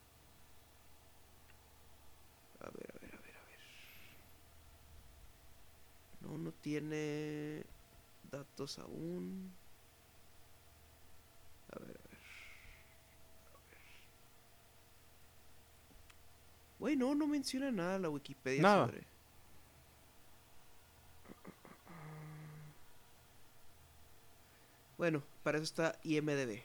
[2.60, 3.60] A ver, a ver, a ver, a ver.
[6.22, 7.64] No, no tiene
[8.24, 9.54] datos aún.
[11.70, 12.18] A ver, a ver.
[16.80, 18.86] Güey, no, no menciona nada la Wikipedia Nada.
[18.86, 19.08] sobre.
[24.98, 26.62] Bueno, para eso está IMDB.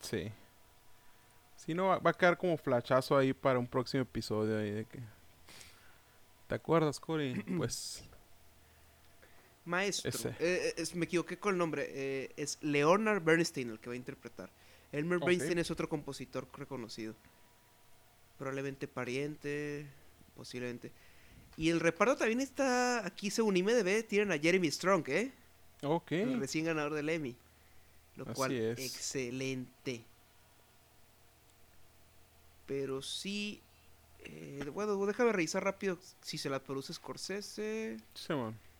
[0.00, 0.30] Sí.
[1.56, 4.84] Si no, va, va a quedar como flachazo ahí para un próximo episodio ahí de
[4.84, 5.00] que...
[6.48, 7.42] ¿Te acuerdas, Cory?
[7.56, 8.02] Pues...
[9.64, 10.30] Maestro.
[10.30, 11.86] Eh, eh, es- me equivoqué con el nombre.
[11.88, 14.50] eh, es Leonard Bernstein el que va a interpretar.
[14.92, 15.18] Elmer.
[15.18, 17.14] Bernstein es otro compositor reconocido.
[18.38, 19.86] Probablemente pariente,
[20.36, 20.92] posiblemente.
[21.56, 24.06] Y el reparto también está aquí según IMDB.
[24.06, 25.32] Tienen a Jeremy Strong, ¿eh?
[25.82, 26.12] Ok.
[26.12, 27.36] El recién ganador del Emmy.
[28.16, 28.78] Lo Así cual, es.
[28.78, 30.02] excelente.
[32.66, 33.60] Pero sí.
[34.24, 37.96] eh, bueno, déjame revisar rápido si se la produce Scorsese.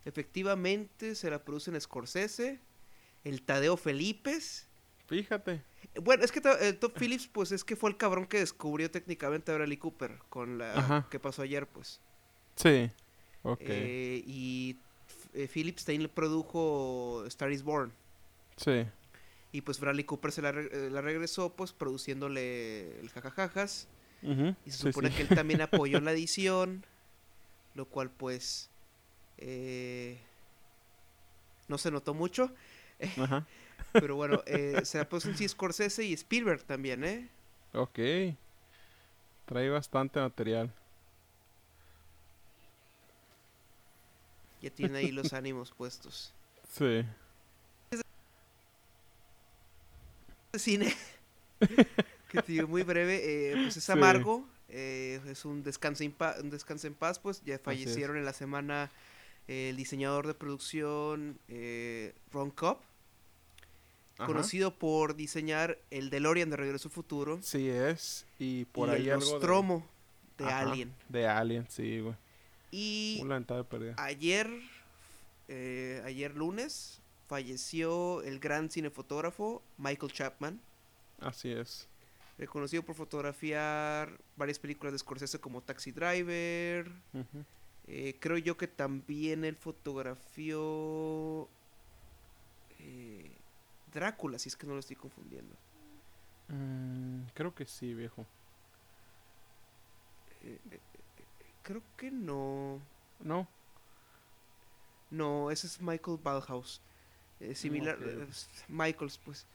[0.05, 2.59] Efectivamente, se la producen Scorsese.
[3.25, 4.67] El Tadeo Felipes.
[5.09, 5.63] Fíjate.
[5.95, 8.91] Eh, Bueno, es que el Top Phillips, pues es que fue el cabrón que descubrió
[8.91, 11.07] técnicamente a Bradley Cooper con la Ajá.
[11.11, 12.01] que pasó ayer, pues.
[12.57, 12.91] Sí.
[13.43, 13.61] Ok.
[13.63, 14.77] Eh, y
[15.35, 17.93] eh, Phillips también le produjo Star is Born.
[18.57, 18.85] sí.
[19.57, 23.89] Y pues Bradley Cooper se la, re- eh, la regresó, pues produciéndole el jajajajas.
[24.23, 25.17] Y se sí, supone sí.
[25.17, 26.85] que él también apoyó en la edición.
[27.75, 28.69] Lo cual, pues.
[29.39, 30.19] eh,
[31.69, 32.53] no se notó mucho.
[33.17, 33.47] Ajá.
[33.93, 37.31] Pero bueno, eh, se la producen sí Scorsese y Spielberg también, ¿eh?
[37.73, 37.99] Ok.
[39.47, 40.71] Trae bastante material.
[44.61, 46.35] Ya tiene ahí los ánimos puestos.
[46.69, 47.05] Sí.
[47.91, 48.03] de
[50.59, 50.95] cine
[52.31, 53.21] que te digo muy breve
[53.53, 53.93] eh, pues es Sí.
[53.93, 58.25] amargo eh, es un descanso en paz un descanso en paz pues ya fallecieron en
[58.25, 58.91] la semana
[59.49, 61.39] eh, el diseñador de producción
[62.33, 62.79] Ron Cobb
[64.19, 64.27] Ajá.
[64.27, 68.25] conocido por diseñar el DeLorean de Regreso al Futuro Sí es.
[68.39, 69.87] Y por y ahí el de- Nostromo
[70.39, 72.15] de, Ajá, Alien De Alien, sí, güey.
[72.71, 73.23] y
[73.69, 73.95] perdida.
[73.99, 74.49] ayer
[75.49, 80.61] eh, ayer lunes falleció el gran cinefotógrafo Michael Chapman
[81.21, 81.89] Así es.
[82.39, 86.91] reconocido por fotografiar varias películas de Scorsese como Taxi Driver.
[87.89, 91.49] Eh, creo yo que también él fotografió
[92.81, 93.31] eh,
[93.93, 95.55] Drácula, si es que no lo estoy confundiendo.
[96.49, 98.27] Mm, creo que sí, viejo.
[100.43, 100.59] Eh,
[101.63, 102.81] creo que no.
[103.21, 103.49] No.
[105.11, 106.81] No, ese es Michael Ballhaus.
[107.41, 107.97] Eh, similar.
[107.97, 108.07] ok.
[108.07, 108.27] eh,
[108.69, 109.47] Michaels, pues.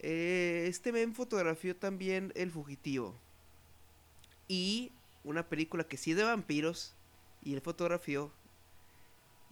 [0.00, 3.14] Eh, este men fotografió también El Fugitivo.
[4.46, 4.92] Y
[5.24, 6.94] una película que sí es de vampiros.
[7.42, 8.30] Y él fotografió.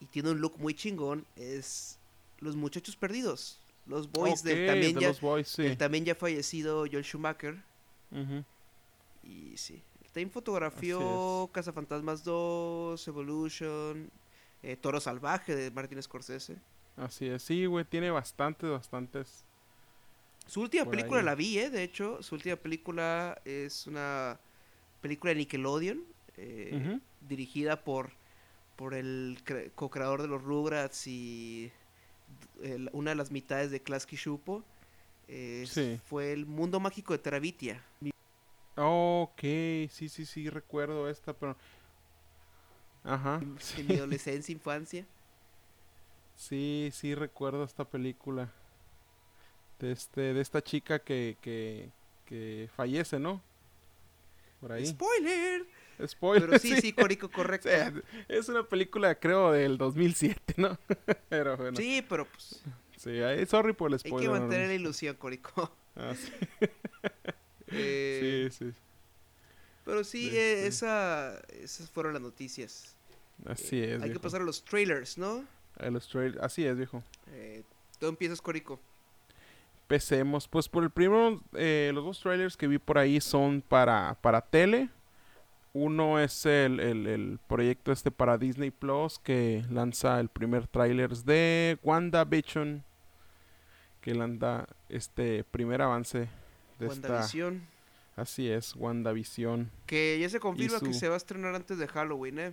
[0.00, 1.26] Y tiene un look muy chingón.
[1.36, 1.98] Es
[2.40, 3.60] Los Muchachos Perdidos.
[3.86, 5.76] Los Boys del, también de ya, boys, sí.
[5.76, 7.62] también ya fallecido Joel Schumacher.
[9.22, 9.80] Y sí.
[10.12, 14.10] También fotografió Cazafantasmas 2, Evolution,
[14.62, 16.56] eh, Toro Salvaje de Martin Scorsese.
[16.96, 17.42] Así es.
[17.42, 19.44] Sí, güey, tiene bastantes, bastantes.
[20.46, 21.26] Su última película ahí.
[21.26, 21.70] la vi, ¿eh?
[21.70, 24.38] De hecho, su última película es una
[25.00, 26.02] película de Nickelodeon,
[26.36, 28.10] eh, dirigida por,
[28.76, 31.70] por el cre- co-creador de los Rugrats y
[32.62, 34.62] el- una de las mitades de Klasky Shupo.
[35.28, 36.00] Eh, Sí.
[36.08, 37.82] Fue el mundo mágico de Terabitia.
[38.76, 41.56] Ok, sí, sí, sí, recuerdo esta, pero...
[43.04, 43.40] Ajá.
[43.58, 45.04] Sí, En mi adolescencia, infancia.
[46.36, 48.52] Sí, sí recuerdo esta película.
[49.80, 51.90] De, este, de esta chica que, que,
[52.24, 53.42] que fallece, ¿no?
[54.60, 54.86] Por ahí.
[54.86, 55.66] ¡Spoiler!
[56.06, 56.48] Spoiler.
[56.48, 57.68] Pero sí, sí, Corico, O correcto.
[57.68, 57.92] sea,
[58.28, 60.78] es una película, creo, del 2007, ¿no?
[61.28, 61.76] pero bueno.
[61.76, 62.62] Sí, Sí, pero pues
[63.22, 64.30] ahí- sorry por el hay que spoiler.
[64.30, 65.70] mantener la ilusión, Corico.
[65.98, 66.30] Ah, sí,
[67.68, 68.72] Eh, sí, sí.
[69.84, 70.66] Pero sí, Sí, eh, sí.
[70.68, 72.94] Esa, esas fueron las noticias.
[73.46, 75.44] Así es, Hay que pasar a los trailers, ¿no?
[75.78, 77.02] A los trail- Así es, viejo.
[77.28, 77.62] Eh,
[78.00, 78.80] empiezas, Corico.
[79.82, 80.48] Empecemos.
[80.48, 84.40] Pues por el primero, eh, los dos trailers que vi por ahí son para, para
[84.40, 84.88] tele.
[85.72, 91.10] Uno es el, el- el proyecto este para Disney Plus que lanza el primer trailer
[91.14, 92.82] de WandaVision.
[94.00, 96.28] Que lanza este primer avance
[96.78, 97.08] de esta.
[97.08, 97.66] WandaVision.
[98.16, 99.70] Así es, WandaVision.
[99.84, 102.52] Que ya se confirma que se va a estrenar antes de Halloween, ¿eh?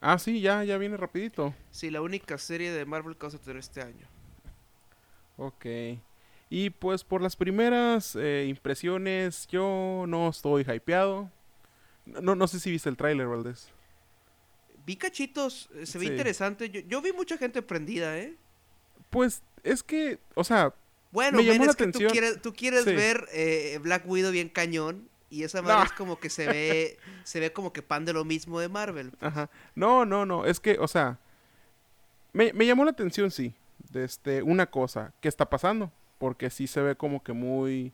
[0.00, 1.54] Ah, sí, ya, ya viene rapidito.
[1.70, 4.06] Sí, la única serie de Marvel que vas a tener este año.
[5.36, 5.66] Ok.
[6.48, 11.30] Y pues por las primeras eh, impresiones, yo no estoy hypeado.
[12.06, 13.68] No, no sé si viste el tráiler, Valdés.
[14.86, 16.10] Vi cachitos, eh, se ve Sí.
[16.12, 16.70] interesante.
[16.70, 18.34] Yo, yo vi mucha gente prendida, ¿eh?
[19.10, 20.74] Pues es que, o sea,
[21.12, 22.12] Bueno, Me llamó la es que tú atención.
[22.12, 22.94] quieres, tú quieres Sí.
[22.94, 25.08] ver eh, Black Widow bien cañón.
[25.30, 25.84] Y esa madre No.
[25.84, 29.12] es como que se ve, se ve como que pan de lo mismo de Marvel.
[29.20, 29.48] ajá.
[29.74, 31.18] No, no, no, es que, o sea,
[32.32, 33.54] me, me llamó la atención, sí,
[33.90, 35.90] de este, una cosa, ¿qué está pasando?
[36.18, 37.92] Porque sí se ve como que muy,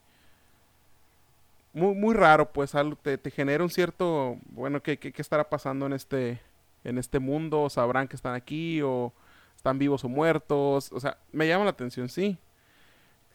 [1.72, 5.48] muy, muy raro, pues, algo te, te genera un cierto, bueno, ¿qué, qué, qué estará
[5.48, 6.40] pasando en este,
[6.84, 7.68] en este mundo?
[7.70, 9.12] ¿Sabrán que están aquí o
[9.56, 10.90] están vivos o muertos?
[10.92, 12.38] O sea, me llama la atención, sí.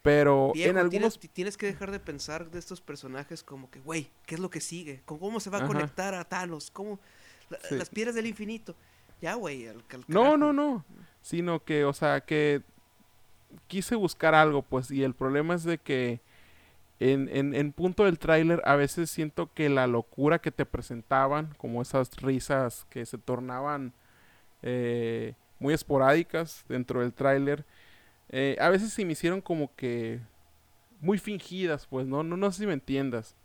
[0.02, 1.18] Pero en algunos...
[1.18, 4.50] tienes, tienes que dejar de pensar de estos personajes como que, güey, ¿qué es lo
[4.50, 5.00] que sigue?
[5.04, 5.68] ¿Cómo, se va a Ajá.
[5.68, 6.70] conectar a Thanos?
[6.72, 6.98] ¿Cómo?
[7.48, 7.76] la- Sí.
[7.76, 8.74] Las piedras del infinito.
[9.20, 10.84] Ya, güey, al, al No, no, no.
[11.22, 12.62] Sino que, o sea, que
[13.68, 16.20] quise buscar algo, pues, y el problema es de que
[16.98, 21.54] en, en, en punto del tráiler a veces siento que la locura que te presentaban,
[21.58, 23.92] como esas risas que se tornaban
[24.62, 27.64] eh, muy esporádicas dentro del tráiler,
[28.28, 30.20] eh, a veces se me hicieron como que
[31.00, 32.22] muy fingidas, pues, ¿no?
[32.22, 33.36] No, no sé si me entiendas.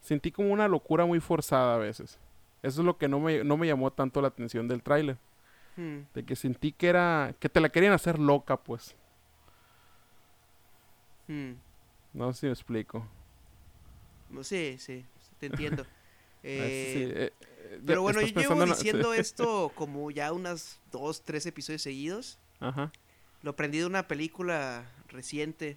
[0.00, 2.18] Sentí como una locura muy forzada a veces.
[2.62, 5.18] Eso es lo que no me, no me llamó tanto la atención del tráiler.
[5.76, 6.00] Hmm.
[6.14, 7.34] De que sentí que era.
[7.40, 8.94] que te la querían hacer loca, pues.
[11.28, 11.52] Hmm.
[12.12, 13.06] No sé si me explico.
[14.30, 15.04] No sé, sí,
[15.38, 15.84] te entiendo.
[16.44, 17.32] Sí, Eh, eh,
[17.70, 19.20] eh, pero bueno, yo llevo en diciendo sí.
[19.20, 22.40] esto como ya unas dos, tres episodios seguidos.
[22.58, 22.92] Ajá.
[23.42, 25.76] Lo aprendí de una película reciente.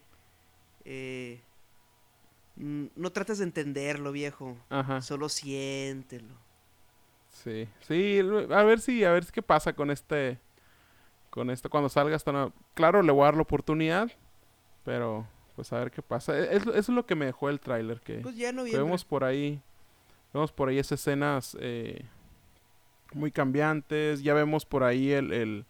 [0.85, 1.39] Eh,
[2.57, 4.57] no trates de entenderlo, viejo.
[4.69, 5.01] Ajá.
[5.01, 6.33] Solo siéntelo.
[7.29, 7.67] Sí.
[7.81, 8.19] Sí,
[8.51, 10.39] a ver si, a ver qué pasa con este.
[11.29, 11.69] con esto.
[11.69, 14.09] Cuando salga, hasta claro, le voy a dar la oportunidad,
[14.85, 16.37] pero pues a ver qué pasa.
[16.37, 18.77] E, es- Eso es lo que me dejó el tráiler, que, Pues ya no que
[18.77, 19.61] vemos por ahí,
[20.33, 22.05] vemos por ahí esas escenas eh,
[23.13, 24.23] muy cambiantes.
[24.23, 25.65] Ya vemos por ahí el, el,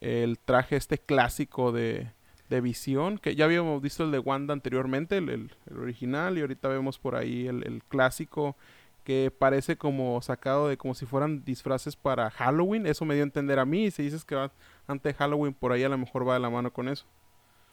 [0.00, 2.08] el traje este clásico de,
[2.48, 6.40] de visión, que ya habíamos visto el de Wanda anteriormente, el, el- el original, y
[6.40, 8.56] ahorita vemos por ahí el, el clásico
[9.04, 12.86] que parece como sacado de como si fueran disfraces para Halloween.
[12.86, 13.86] Eso me dio a entender a mí.
[13.86, 14.52] Y si dices que va
[14.86, 17.06] ante Halloween, por ahí a lo mejor va de la mano con eso.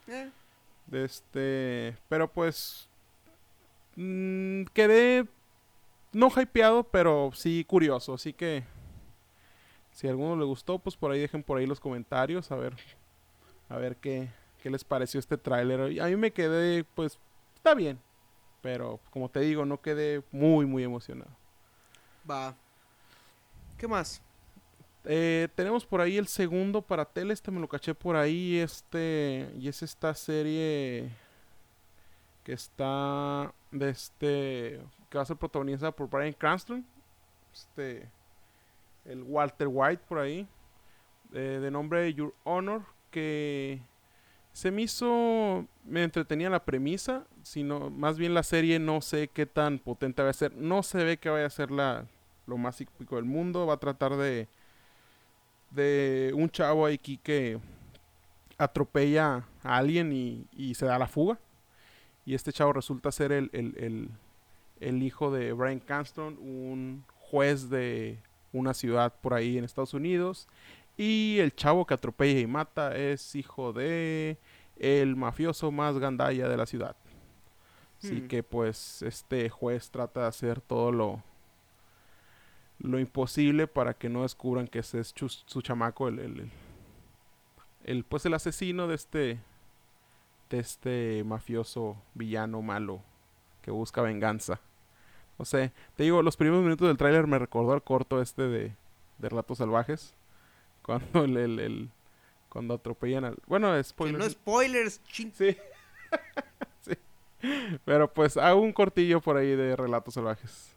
[0.07, 0.30] Eh,
[0.91, 2.88] este, pero pues
[3.97, 5.25] mm, quedé
[6.13, 8.63] no hypeado, pero sí curioso, así que
[9.97, 12.75] si a alguno le gustó, pues por ahí dejen por ahí los comentarios a ver
[13.67, 14.29] a ver qué
[14.61, 15.91] qué les pareció este tráiler.
[15.91, 17.17] Y A mí me quedé pues
[17.55, 17.99] está bien,
[18.61, 21.31] pero como te digo, no quedé muy muy emocionado.
[22.29, 22.55] va.
[23.75, 24.21] ¿Qué más?
[25.03, 29.51] Eh, tenemos por ahí el segundo para tele, este me lo caché por ahí, este,
[29.57, 31.09] y es esta serie
[32.43, 34.79] que está de este,
[35.09, 36.85] que va a ser protagonizada por Brian Cranston,
[37.51, 38.07] este,
[39.08, 40.47] el Walter White por ahí,
[41.34, 43.82] eh, de nombre Your Honor, que
[44.53, 49.45] se me hizo, me entretenía la premisa, sino más bien la serie no sé qué
[49.45, 52.05] tan potente va a ser, no se ve que vaya a ser la,
[52.47, 54.47] lo más épico del mundo, va a tratar de
[55.72, 57.60] de un chavo aquí que
[58.58, 61.38] atropella a alguien y, se da la fuga.
[62.26, 64.10] Y este chavo resulta ser el, el, el-
[64.80, 68.20] el hijo de Brian Cranston, un juez de
[68.58, 70.47] una ciudad por ahí en Estados Unidos.
[70.97, 74.38] Y el chavo que atropella y mata es hijo de
[74.78, 76.95] el mafioso más gandalla de la ciudad.
[77.99, 78.28] Así Hmm.
[78.28, 81.24] que pues este juez trata de hacer todo lo
[82.80, 86.51] lo imposible para que no descubran que ese es su chamaco el, el, el-
[87.86, 89.39] el, pues el asesino de este
[90.51, 93.01] de este mafioso villano malo
[93.62, 94.60] que busca venganza.
[95.39, 98.73] No sé, te digo, los primeros minutos del tráiler me recordó al corto este de,
[99.19, 100.15] de Relatos Salvajes.
[100.81, 101.89] Cuando el, el- el-
[102.49, 103.38] cuando atropellan al...
[103.45, 104.17] Bueno, Que spoiler.
[104.19, 105.31] no spoilers, ching.
[105.33, 105.55] Sí.
[106.81, 106.93] sí.
[107.85, 110.71] Pero pues hago un cortillo por ahí de Relatos Salvajes.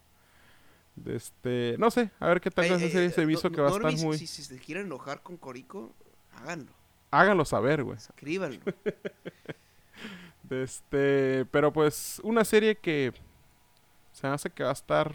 [0.97, 3.63] De este, no sé, a ver qué tal esa serie se me hizo no- que
[3.63, 5.95] va a estar muy Si, si se quieren enojar con Corico,
[6.35, 6.73] háganlo.
[7.13, 7.97] háganlo saber, güey.
[7.97, 8.61] Escríbanlo.
[10.51, 13.13] Este, pero pues una serie que
[14.13, 15.15] se me hace que va a estar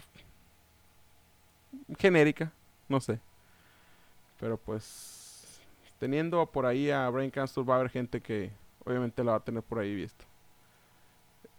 [1.98, 2.52] genérica,
[2.88, 3.20] no sé.
[4.40, 5.60] Pero pues
[5.98, 8.50] teniendo por ahí a Brain Cranston va a haber gente que
[8.84, 10.24] obviamente la va a tener por ahí visto.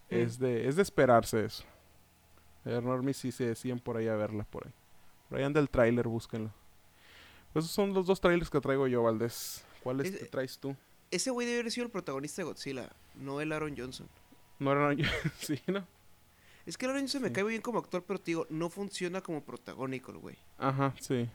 [0.10, 1.64] Es de es de esperarse eso.
[2.66, 4.74] El Normie sí se decían por ahí a verla por ahí.
[5.30, 6.52] Por ahí anda el tráiler, búsquenlo.
[7.54, 9.64] Pues esos son los dos trailers que traigo yo, Valdés.
[9.84, 10.76] ¿Cuáles Es- te traes tú?
[11.10, 14.08] Ese güey debe haber sido el protagonista de Godzilla, no el Aaron Johnson.
[14.60, 15.06] No eran yo,
[15.40, 15.86] sí, ¿no?
[16.68, 19.22] Es que Aaron Johnson me cae muy bien como actor, pero te digo, no funciona
[19.22, 20.36] como protagónico el güey.
[20.60, 21.28] Ajá, sí.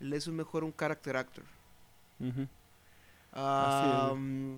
[0.00, 1.44] Él es un mejor un character actor.
[3.32, 4.18] Así es.
[4.18, 4.56] mm,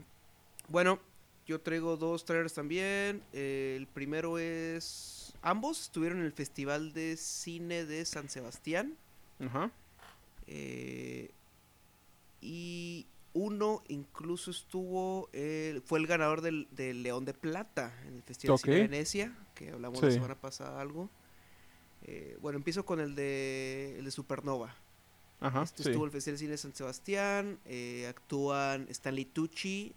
[0.69, 0.99] bueno,
[1.47, 3.23] yo traigo dos trailers también.
[3.35, 5.35] Eh, el primero es.
[5.43, 8.97] Ambos estuvieron en el Festival de Cine de San Sebastián.
[9.41, 9.71] Ajá.
[10.47, 11.31] eh,
[12.41, 15.29] y uno incluso estuvo.
[15.33, 18.73] eh, fue el ganador del, del León de Plata en el Festival de.
[18.81, 19.37] Venecia.
[19.55, 20.15] Que hablamos la Sí.
[20.15, 21.11] semana pasada algo.
[22.03, 24.75] Eh, bueno, empiezo con el de, el de Supernova.
[25.41, 25.89] Ajá, Este sí.
[25.91, 27.59] estuvo el Festival de Cine de San Sebastián.
[27.67, 29.95] eh, actúan Stanley Tucci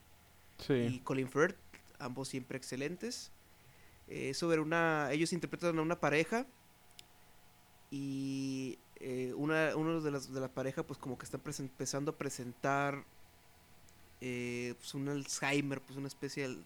[0.70, 1.00] y.
[1.00, 1.56] Colin Firth,
[2.00, 3.32] ambos siempre excelentes.
[4.10, 6.46] Eh, sobre una, ellos interpretan a una pareja
[7.92, 12.18] y eh, una, uno de las de la pareja pues como que están empezando a
[12.18, 13.04] presentar
[14.22, 16.58] eh, pues un Alzheimer, pues una especie de,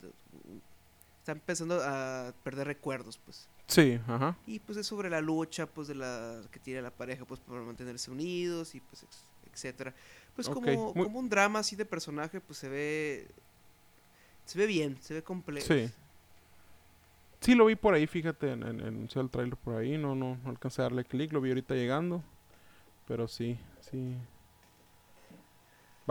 [1.20, 4.36] están empezando a perder recuerdos pues Sí, ajá.
[4.48, 7.62] y pues es sobre la lucha pues de la que tiene la pareja pues para
[7.62, 9.06] mantenerse unidos y pues
[9.54, 9.94] etcétera
[10.36, 13.28] pues como, muy- como un drama así de personaje pues se ve
[14.46, 15.90] se ve bien se ve complejo Sí.
[17.40, 19.98] Sí, lo vi por ahí, fíjate, en, en, en el trailer por ahí.
[19.98, 22.24] No, no, no alcancé a darle clic, lo vi ahorita llegando.
[23.08, 23.58] Pero sí,
[23.90, 24.16] sí.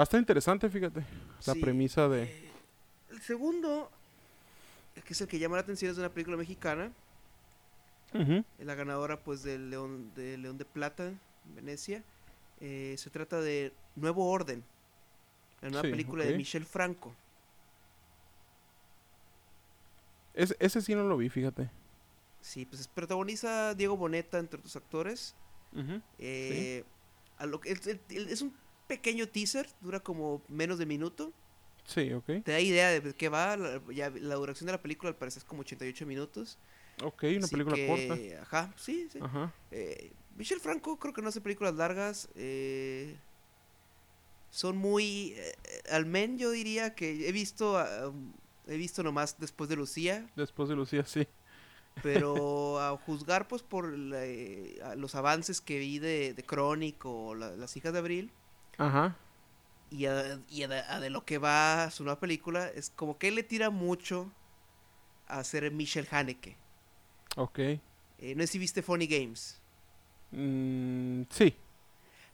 [0.00, 1.00] Bastante interesante, fíjate.
[1.44, 2.22] La Sí, premisa de.
[2.22, 2.50] eh,
[3.10, 3.90] el segundo
[5.04, 6.90] que es el que llama la atención es de una película mexicana
[8.14, 11.20] es la ganadora pues del León de León de Plata en
[11.54, 12.02] Venecia
[12.60, 14.64] Eh, se trata de Nuevo Orden
[15.60, 17.14] la nueva Sí, película de Michel Franco
[20.34, 21.68] Ese, ese sí no lo vi, fíjate.
[22.40, 25.34] sí pues protagoniza Diego Boneta entre otros actores
[25.74, 26.00] Ujú.
[26.18, 26.84] Eh,
[27.38, 28.54] a lo que, el- el- el- es un
[28.90, 31.32] pequeño teaser, dura como menos de minuto.
[31.84, 32.26] Sí, ok.
[32.44, 33.56] Te da idea de qué va.
[33.56, 36.58] La, ya, la duración de la película al parecer es como 88 minutos.
[37.02, 38.42] Ok, una Así película que, corta.
[38.42, 39.18] Ajá, sí, sí.
[39.22, 39.52] Ajá.
[39.70, 42.28] Eh, Michel Franco creo que no hace películas largas.
[42.34, 43.16] eh,
[44.50, 45.34] son muy...
[45.36, 45.54] eh,
[45.92, 47.78] al men yo diría que he visto...
[48.66, 50.28] he visto nomás después de Lucía.
[50.36, 51.26] Después de Lucía, sí.
[52.02, 57.34] Pero a juzgar pues por la, eh, los avances que vi de, de Chronic o
[57.34, 58.30] la- Las hijas de Abril
[58.80, 59.16] Ajá.
[59.90, 63.18] y, a, y a de, a de lo que va su nueva película, es como
[63.18, 64.32] que él le tira mucho
[65.26, 66.56] a hacer Michel Haneke.
[67.36, 67.58] Ok.
[67.58, 69.60] Eh, no sé si viste Funny Games.
[70.32, 71.56] Mm, sí.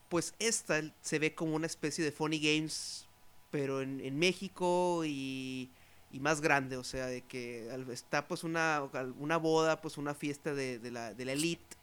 [0.09, 3.09] Pues esta se ve como una especie de Funny Games,
[3.51, 5.71] pero en, en México y,
[6.11, 8.83] y más grande, o sea, de que está pues una,
[9.19, 11.76] una boda, pues una fiesta de, de la, de la elite,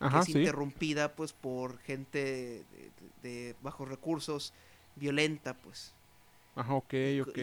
[0.00, 0.38] Ajá, que es sí.
[0.38, 2.64] interrumpida pues por gente
[3.22, 4.52] de, bajos recursos,
[4.96, 5.94] violenta pues.
[6.54, 6.94] Ajá, ok,
[7.26, 7.38] ok.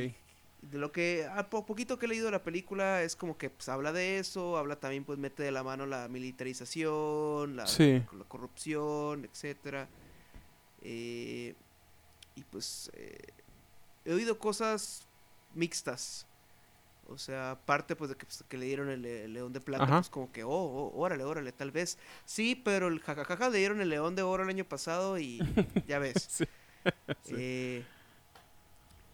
[0.61, 3.49] De lo que, a po- poquito que he leído de la película, es como que
[3.51, 8.01] pues habla de eso, habla también pues mete de la mano la militarización, la, Sí.
[8.17, 9.87] la corrupción, etcétera.
[10.81, 11.55] Eh,
[12.35, 13.17] y pues eh,
[14.05, 15.07] he oído cosas
[15.53, 16.25] mixtas.
[17.07, 19.83] O sea, aparte pues de que, pues, que le dieron el, el león de plata,
[19.83, 19.97] Ajá.
[19.97, 21.97] pues como que, oh, oh, órale, órale, tal vez.
[22.25, 25.39] Sí, pero el jajajaja le dieron el león de oro el año pasado y
[25.87, 26.43] ya ves.
[27.23, 27.33] Sí.
[27.35, 27.83] Eh,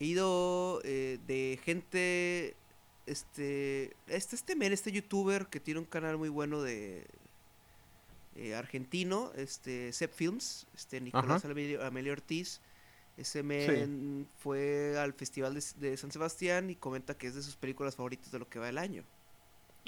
[0.01, 2.57] he ido eh, de gente,
[3.05, 7.07] este, este, este men, este youtuber que tiene un canal muy bueno de
[8.35, 12.59] eh, argentino, este, Sep Films, este, Nicolás Amelio, Amelio Ortiz.
[13.21, 17.55] Ese men fue al festival de, de San Sebastián y comenta que es de sus
[17.55, 19.03] películas favoritas de lo que va el año.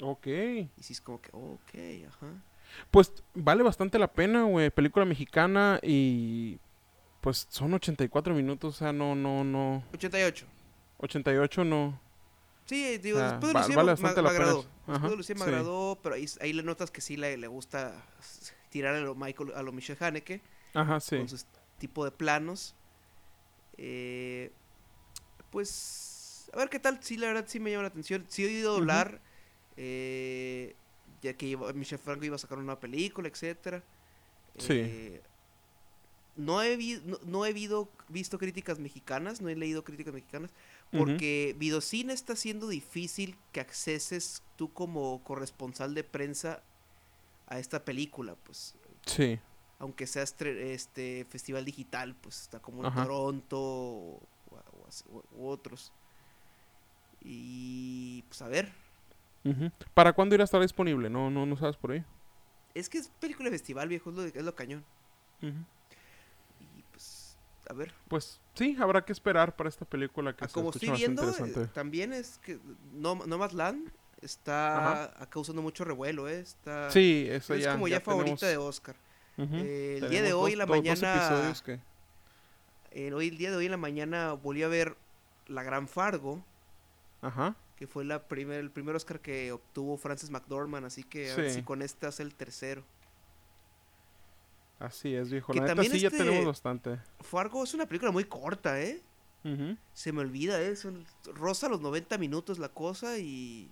[0.02, 0.26] Ok.
[0.26, 2.26] Y sí es como que, ok, ajá.
[2.90, 4.70] Pues vale bastante la pena, güey.
[4.70, 6.58] Película mexicana y
[7.20, 9.82] pues son 84 minutos, o sea, no, no, no.
[9.94, 10.46] 88.
[10.98, 11.98] 88 no.
[12.66, 14.64] Sí, digo, Ah, después de Lucía vale me- me, agradó.
[14.86, 15.46] Después de Lucía me sí.
[15.48, 17.94] agradó, pero ahí, ahí le notas que sí le, le gusta
[18.70, 20.40] tirar a lo Michael, a lo Michel Haneke
[20.72, 21.18] Ajá, sí.
[21.18, 21.38] con su
[21.78, 22.74] tipo de planos.
[23.78, 24.50] Eh,
[25.50, 26.98] pues, a ver qué tal.
[27.02, 28.24] Sí, la verdad sí me llama la atención.
[28.28, 29.20] Sí he oído hablar,
[29.76, 30.74] eh,
[31.22, 33.82] ya que Michel Franco iba a sacar una película, etcétera.
[34.58, 34.72] Sí.
[34.74, 35.22] Eh,
[36.36, 40.50] no he, vi- no, no he vido- visto críticas mexicanas, no he leído críticas mexicanas,
[40.90, 46.62] porque Vidocine está siendo difícil que acceses tú como corresponsal de prensa
[47.46, 48.74] a esta película, pues
[49.06, 49.38] Sí.
[49.78, 52.92] Aunque sea este festival digital, pues está como en.
[52.94, 54.20] Toronto o,
[55.38, 55.92] otros.
[57.22, 58.72] Y pues a ver.
[59.92, 61.10] ¿Para cuándo irá a estar disponible?
[61.10, 62.04] No, no, no sabes por ahí.
[62.74, 64.84] es que es película de festival, viejo, es lo, es lo cañón.
[65.42, 67.36] Y pues
[67.68, 70.90] a ver, Pues sí, habrá que esperar para esta película que Ah, se como estoy
[70.90, 72.58] viendo, eh, también es que
[72.92, 73.90] no, Nomadland
[74.22, 76.40] está causando mucho revuelo, ¿eh?
[76.40, 78.82] Está, Sí, eso es como ya, favorita de tenemos-
[79.36, 81.80] Eh, el día de hoy, dos- la dos- dos mañana, episodios que-
[82.92, 84.96] eh, hoy, el día de hoy en la mañana volví a ver
[85.48, 86.42] La Gran Fargo,
[87.22, 87.56] Ajá.
[87.76, 91.50] que fue la primer, el primer Oscar que obtuvo Frances McDormand, así que a ver
[91.50, 92.84] si con este hace el tercero.
[94.78, 95.52] Así es, viejo.
[95.52, 96.98] Que La neta también ya este- tenemos bastante.
[97.20, 99.00] Fargo es una película muy corta, ¿eh?
[99.92, 100.74] Se me olvida, ¿eh?
[100.74, 101.04] Son,
[101.34, 103.70] rosa los 90 minutos la cosa y...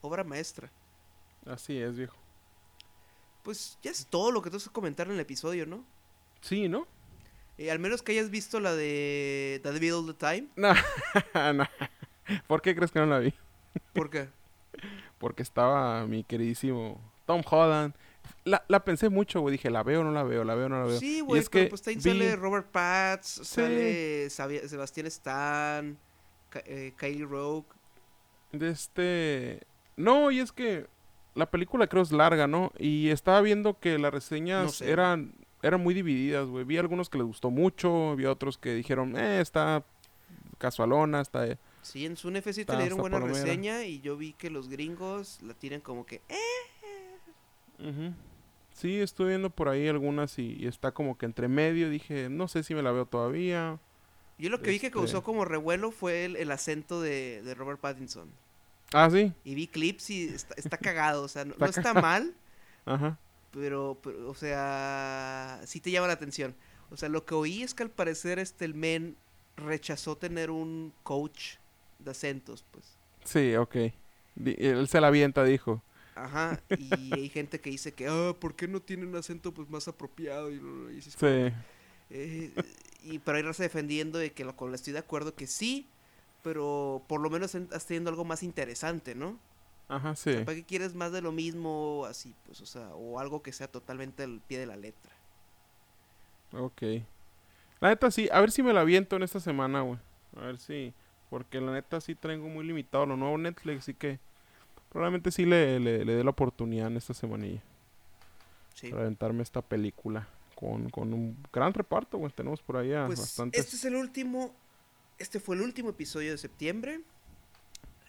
[0.00, 0.70] Obra maestra.
[1.44, 2.16] Así es, viejo.
[3.42, 5.84] Pues ya es todo lo que tengo que comentar en el episodio, ¿no?
[6.40, 6.86] Sí, ¿no?
[7.58, 10.48] Eh, al menos que hayas visto la de The Devil All the Time.
[10.56, 11.52] No.
[11.52, 11.64] no.
[12.46, 13.34] ¿Por qué crees que no la vi?
[13.92, 14.28] Porque
[15.18, 17.94] Porque estaba mi queridísimo Tom Holland.
[18.44, 19.52] La, la pensé mucho, güey.
[19.52, 20.44] Dije, ¿la veo o no la veo?
[20.44, 20.98] ¿La veo o no la veo?
[20.98, 24.30] sí, güey, es que pues ahí vi- sale Robert Patts, Sí.
[24.30, 25.98] sale Sebastián Stan,
[26.48, 27.66] Ka- eh, Kylie Rogue.
[28.52, 29.60] De este...
[29.96, 30.86] No, y es que
[31.34, 32.72] la película creo es larga, ¿no?
[32.78, 34.90] Y estaba viendo que las reseñas No sé.
[34.90, 36.64] eran, eran muy divididas, güey.
[36.64, 39.84] Vi algunos que les gustó mucho, vi otros que dijeron, eh, está
[40.58, 41.58] casualona, está...
[41.82, 43.44] Sí, en su NFC Está- te le dieron buena palomera.
[43.44, 46.20] reseña y yo vi que los gringos la tienen como que...
[46.28, 46.36] "Eh".
[47.88, 48.14] Ujú.
[48.72, 51.90] Sí, estuve viendo por ahí algunas y, y está como que entre medio.
[51.90, 53.78] Dije, no sé si me la veo todavía.
[54.38, 57.54] Yo lo que vi que Este- causó como revuelo fue el, el acento de, de
[57.54, 58.30] Robert Pattinson.
[58.92, 59.32] Ah, sí.
[59.44, 62.34] Y vi clips y está, está cagado, o sea, no, Está no está mal,
[62.84, 63.18] Ajá.
[63.52, 66.54] pero, pero, o sea, sí te llama la atención.
[66.90, 69.16] O sea, lo que oí es que al parecer este el men
[69.56, 71.56] rechazó tener un coach
[71.98, 72.98] de acentos, pues.
[73.24, 73.76] Sí, ok.
[74.44, 75.82] Él se la avienta, dijo.
[76.14, 79.70] Ajá, y hay gente que dice que, ah, ¿por qué no tiene un acento pues
[79.70, 80.50] más apropiado?
[80.50, 80.56] Y,
[80.98, 81.52] y Sí.
[82.10, 82.52] Eh,
[83.02, 85.91] y pero hay raza defendiendo de que lo cual estoy de acuerdo que sí,
[86.42, 89.38] pero por lo menos en- estás teniendo algo más interesante, ¿no?
[89.88, 90.32] Ajá, O sí.
[90.32, 93.52] sea, ¿Para qué quieres más de lo mismo así, pues, o sea, o algo que
[93.52, 95.12] sea totalmente al pie de la letra?
[96.52, 96.82] Ok.
[97.80, 99.98] La neta sí, a ver si me la aviento en esta semana, güey.
[100.36, 100.92] A ver si.
[101.30, 104.18] Porque la neta sí tengo muy limitado lo nuevo Netflix, así que
[104.90, 107.62] probablemente sí le, le, le dé la oportunidad en esta semanilla.
[108.74, 108.90] Sí.
[108.90, 110.28] Para aventarme esta película.
[110.54, 112.30] Con, con un gran reparto, güey.
[112.32, 113.58] Tenemos por ahí a Pues bastantes.
[113.60, 114.54] este es el último,
[115.22, 117.00] este fue el último episodio de septiembre.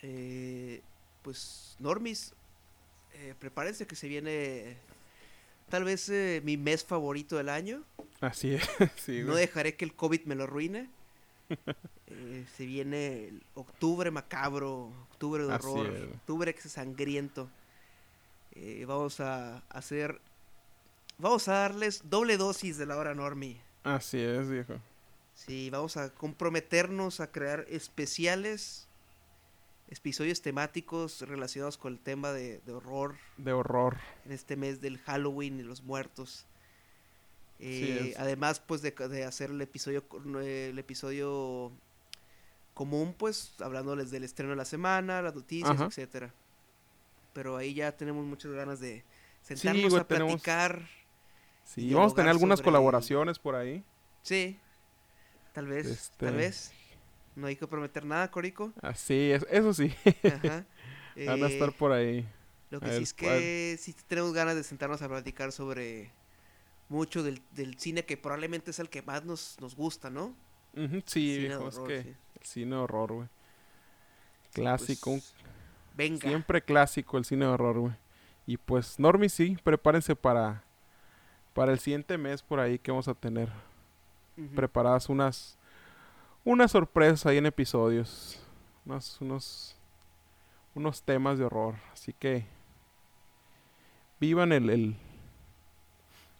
[0.01, 0.81] Eh,
[1.21, 2.33] pues Normis,
[3.13, 4.77] eh, prepárense que se viene
[5.69, 7.83] tal vez eh, mi mes favorito del año.
[8.21, 8.63] Así es,
[8.95, 10.89] sí, no dejaré que el COVID me lo arruine.
[12.07, 17.49] Eh, se viene el octubre macabro, octubre de horror, octubre que sangriento.
[18.51, 20.21] Eh, vamos a hacer,
[21.17, 23.59] vamos a darles doble dosis de la hora normie.
[23.83, 24.75] Así es, viejo.
[25.45, 28.87] Sí, vamos a comprometernos a crear especiales,
[29.89, 33.97] episodios temáticos relacionados con el tema de, de horror De horror.
[34.25, 36.45] en este mes del Halloween y los muertos.
[37.59, 38.19] Eh, es.
[38.19, 40.03] además, pues de, de hacer el episodio,
[40.41, 41.71] eh, el episodio
[42.73, 45.85] común, pues hablándoles del estreno de la semana, las noticias, Ajá.
[45.85, 46.33] etcétera.
[47.33, 49.03] Pero ahí ya tenemos muchas ganas de
[49.41, 50.87] sentarnos güey, a tenemos- platicar.
[51.65, 53.83] Sí, Y vamos a tener algunas sobre- colaboraciones por ahí.
[54.21, 54.59] Sí,
[55.53, 56.71] tal vez, Este- tal vez.
[57.35, 58.71] No hay que prometer nada, Corico.
[58.81, 59.93] Así es, eso sí.
[60.23, 60.65] Ajá.
[61.25, 62.27] Van a estar Eh, por ahí.
[62.69, 66.11] Lo A que ver, sí es que sí tenemos ganas de sentarnos a platicar sobre
[66.89, 70.35] mucho del, del cine que probablemente es el que más nos, nos gusta, ¿no?
[70.75, 72.09] Sí, Cine viejo, es que sí.
[72.39, 73.27] el cine de horror, güey.
[74.53, 75.33] Clásico, Pues,
[75.95, 76.27] venga.
[76.27, 77.93] siempre clásico el cine de horror, güey.
[78.45, 80.63] Y pues, Normi, sí, prepárense para,
[81.53, 83.49] para el siguiente mes por ahí que vamos a tener
[84.55, 85.57] Preparadas unas,
[86.43, 88.39] unas sorpresas ahí en episodios.
[88.85, 89.75] Unos, unos,
[90.75, 91.75] unos temas de horror.
[91.91, 92.45] Así que
[94.19, 94.95] vivan el, el,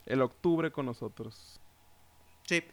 [0.06, 1.60] el octubre con nosotros.
[2.48, 2.64] Sí.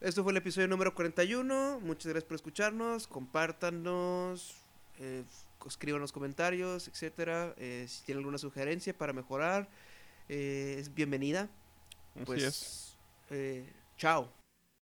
[0.00, 1.80] Esto fue el episodio número 41.
[1.80, 3.06] Muchas gracias por escucharnos.
[3.06, 4.56] Compártanos.
[4.98, 5.24] Eh,
[5.66, 7.54] escriban los comentarios, etcétera.
[7.58, 9.68] Eh, si tienen alguna sugerencia para mejorar,
[10.28, 11.48] eh, es bienvenida.
[12.14, 12.89] Así Pues, es.
[13.30, 13.64] Eh,
[13.96, 14.39] chao.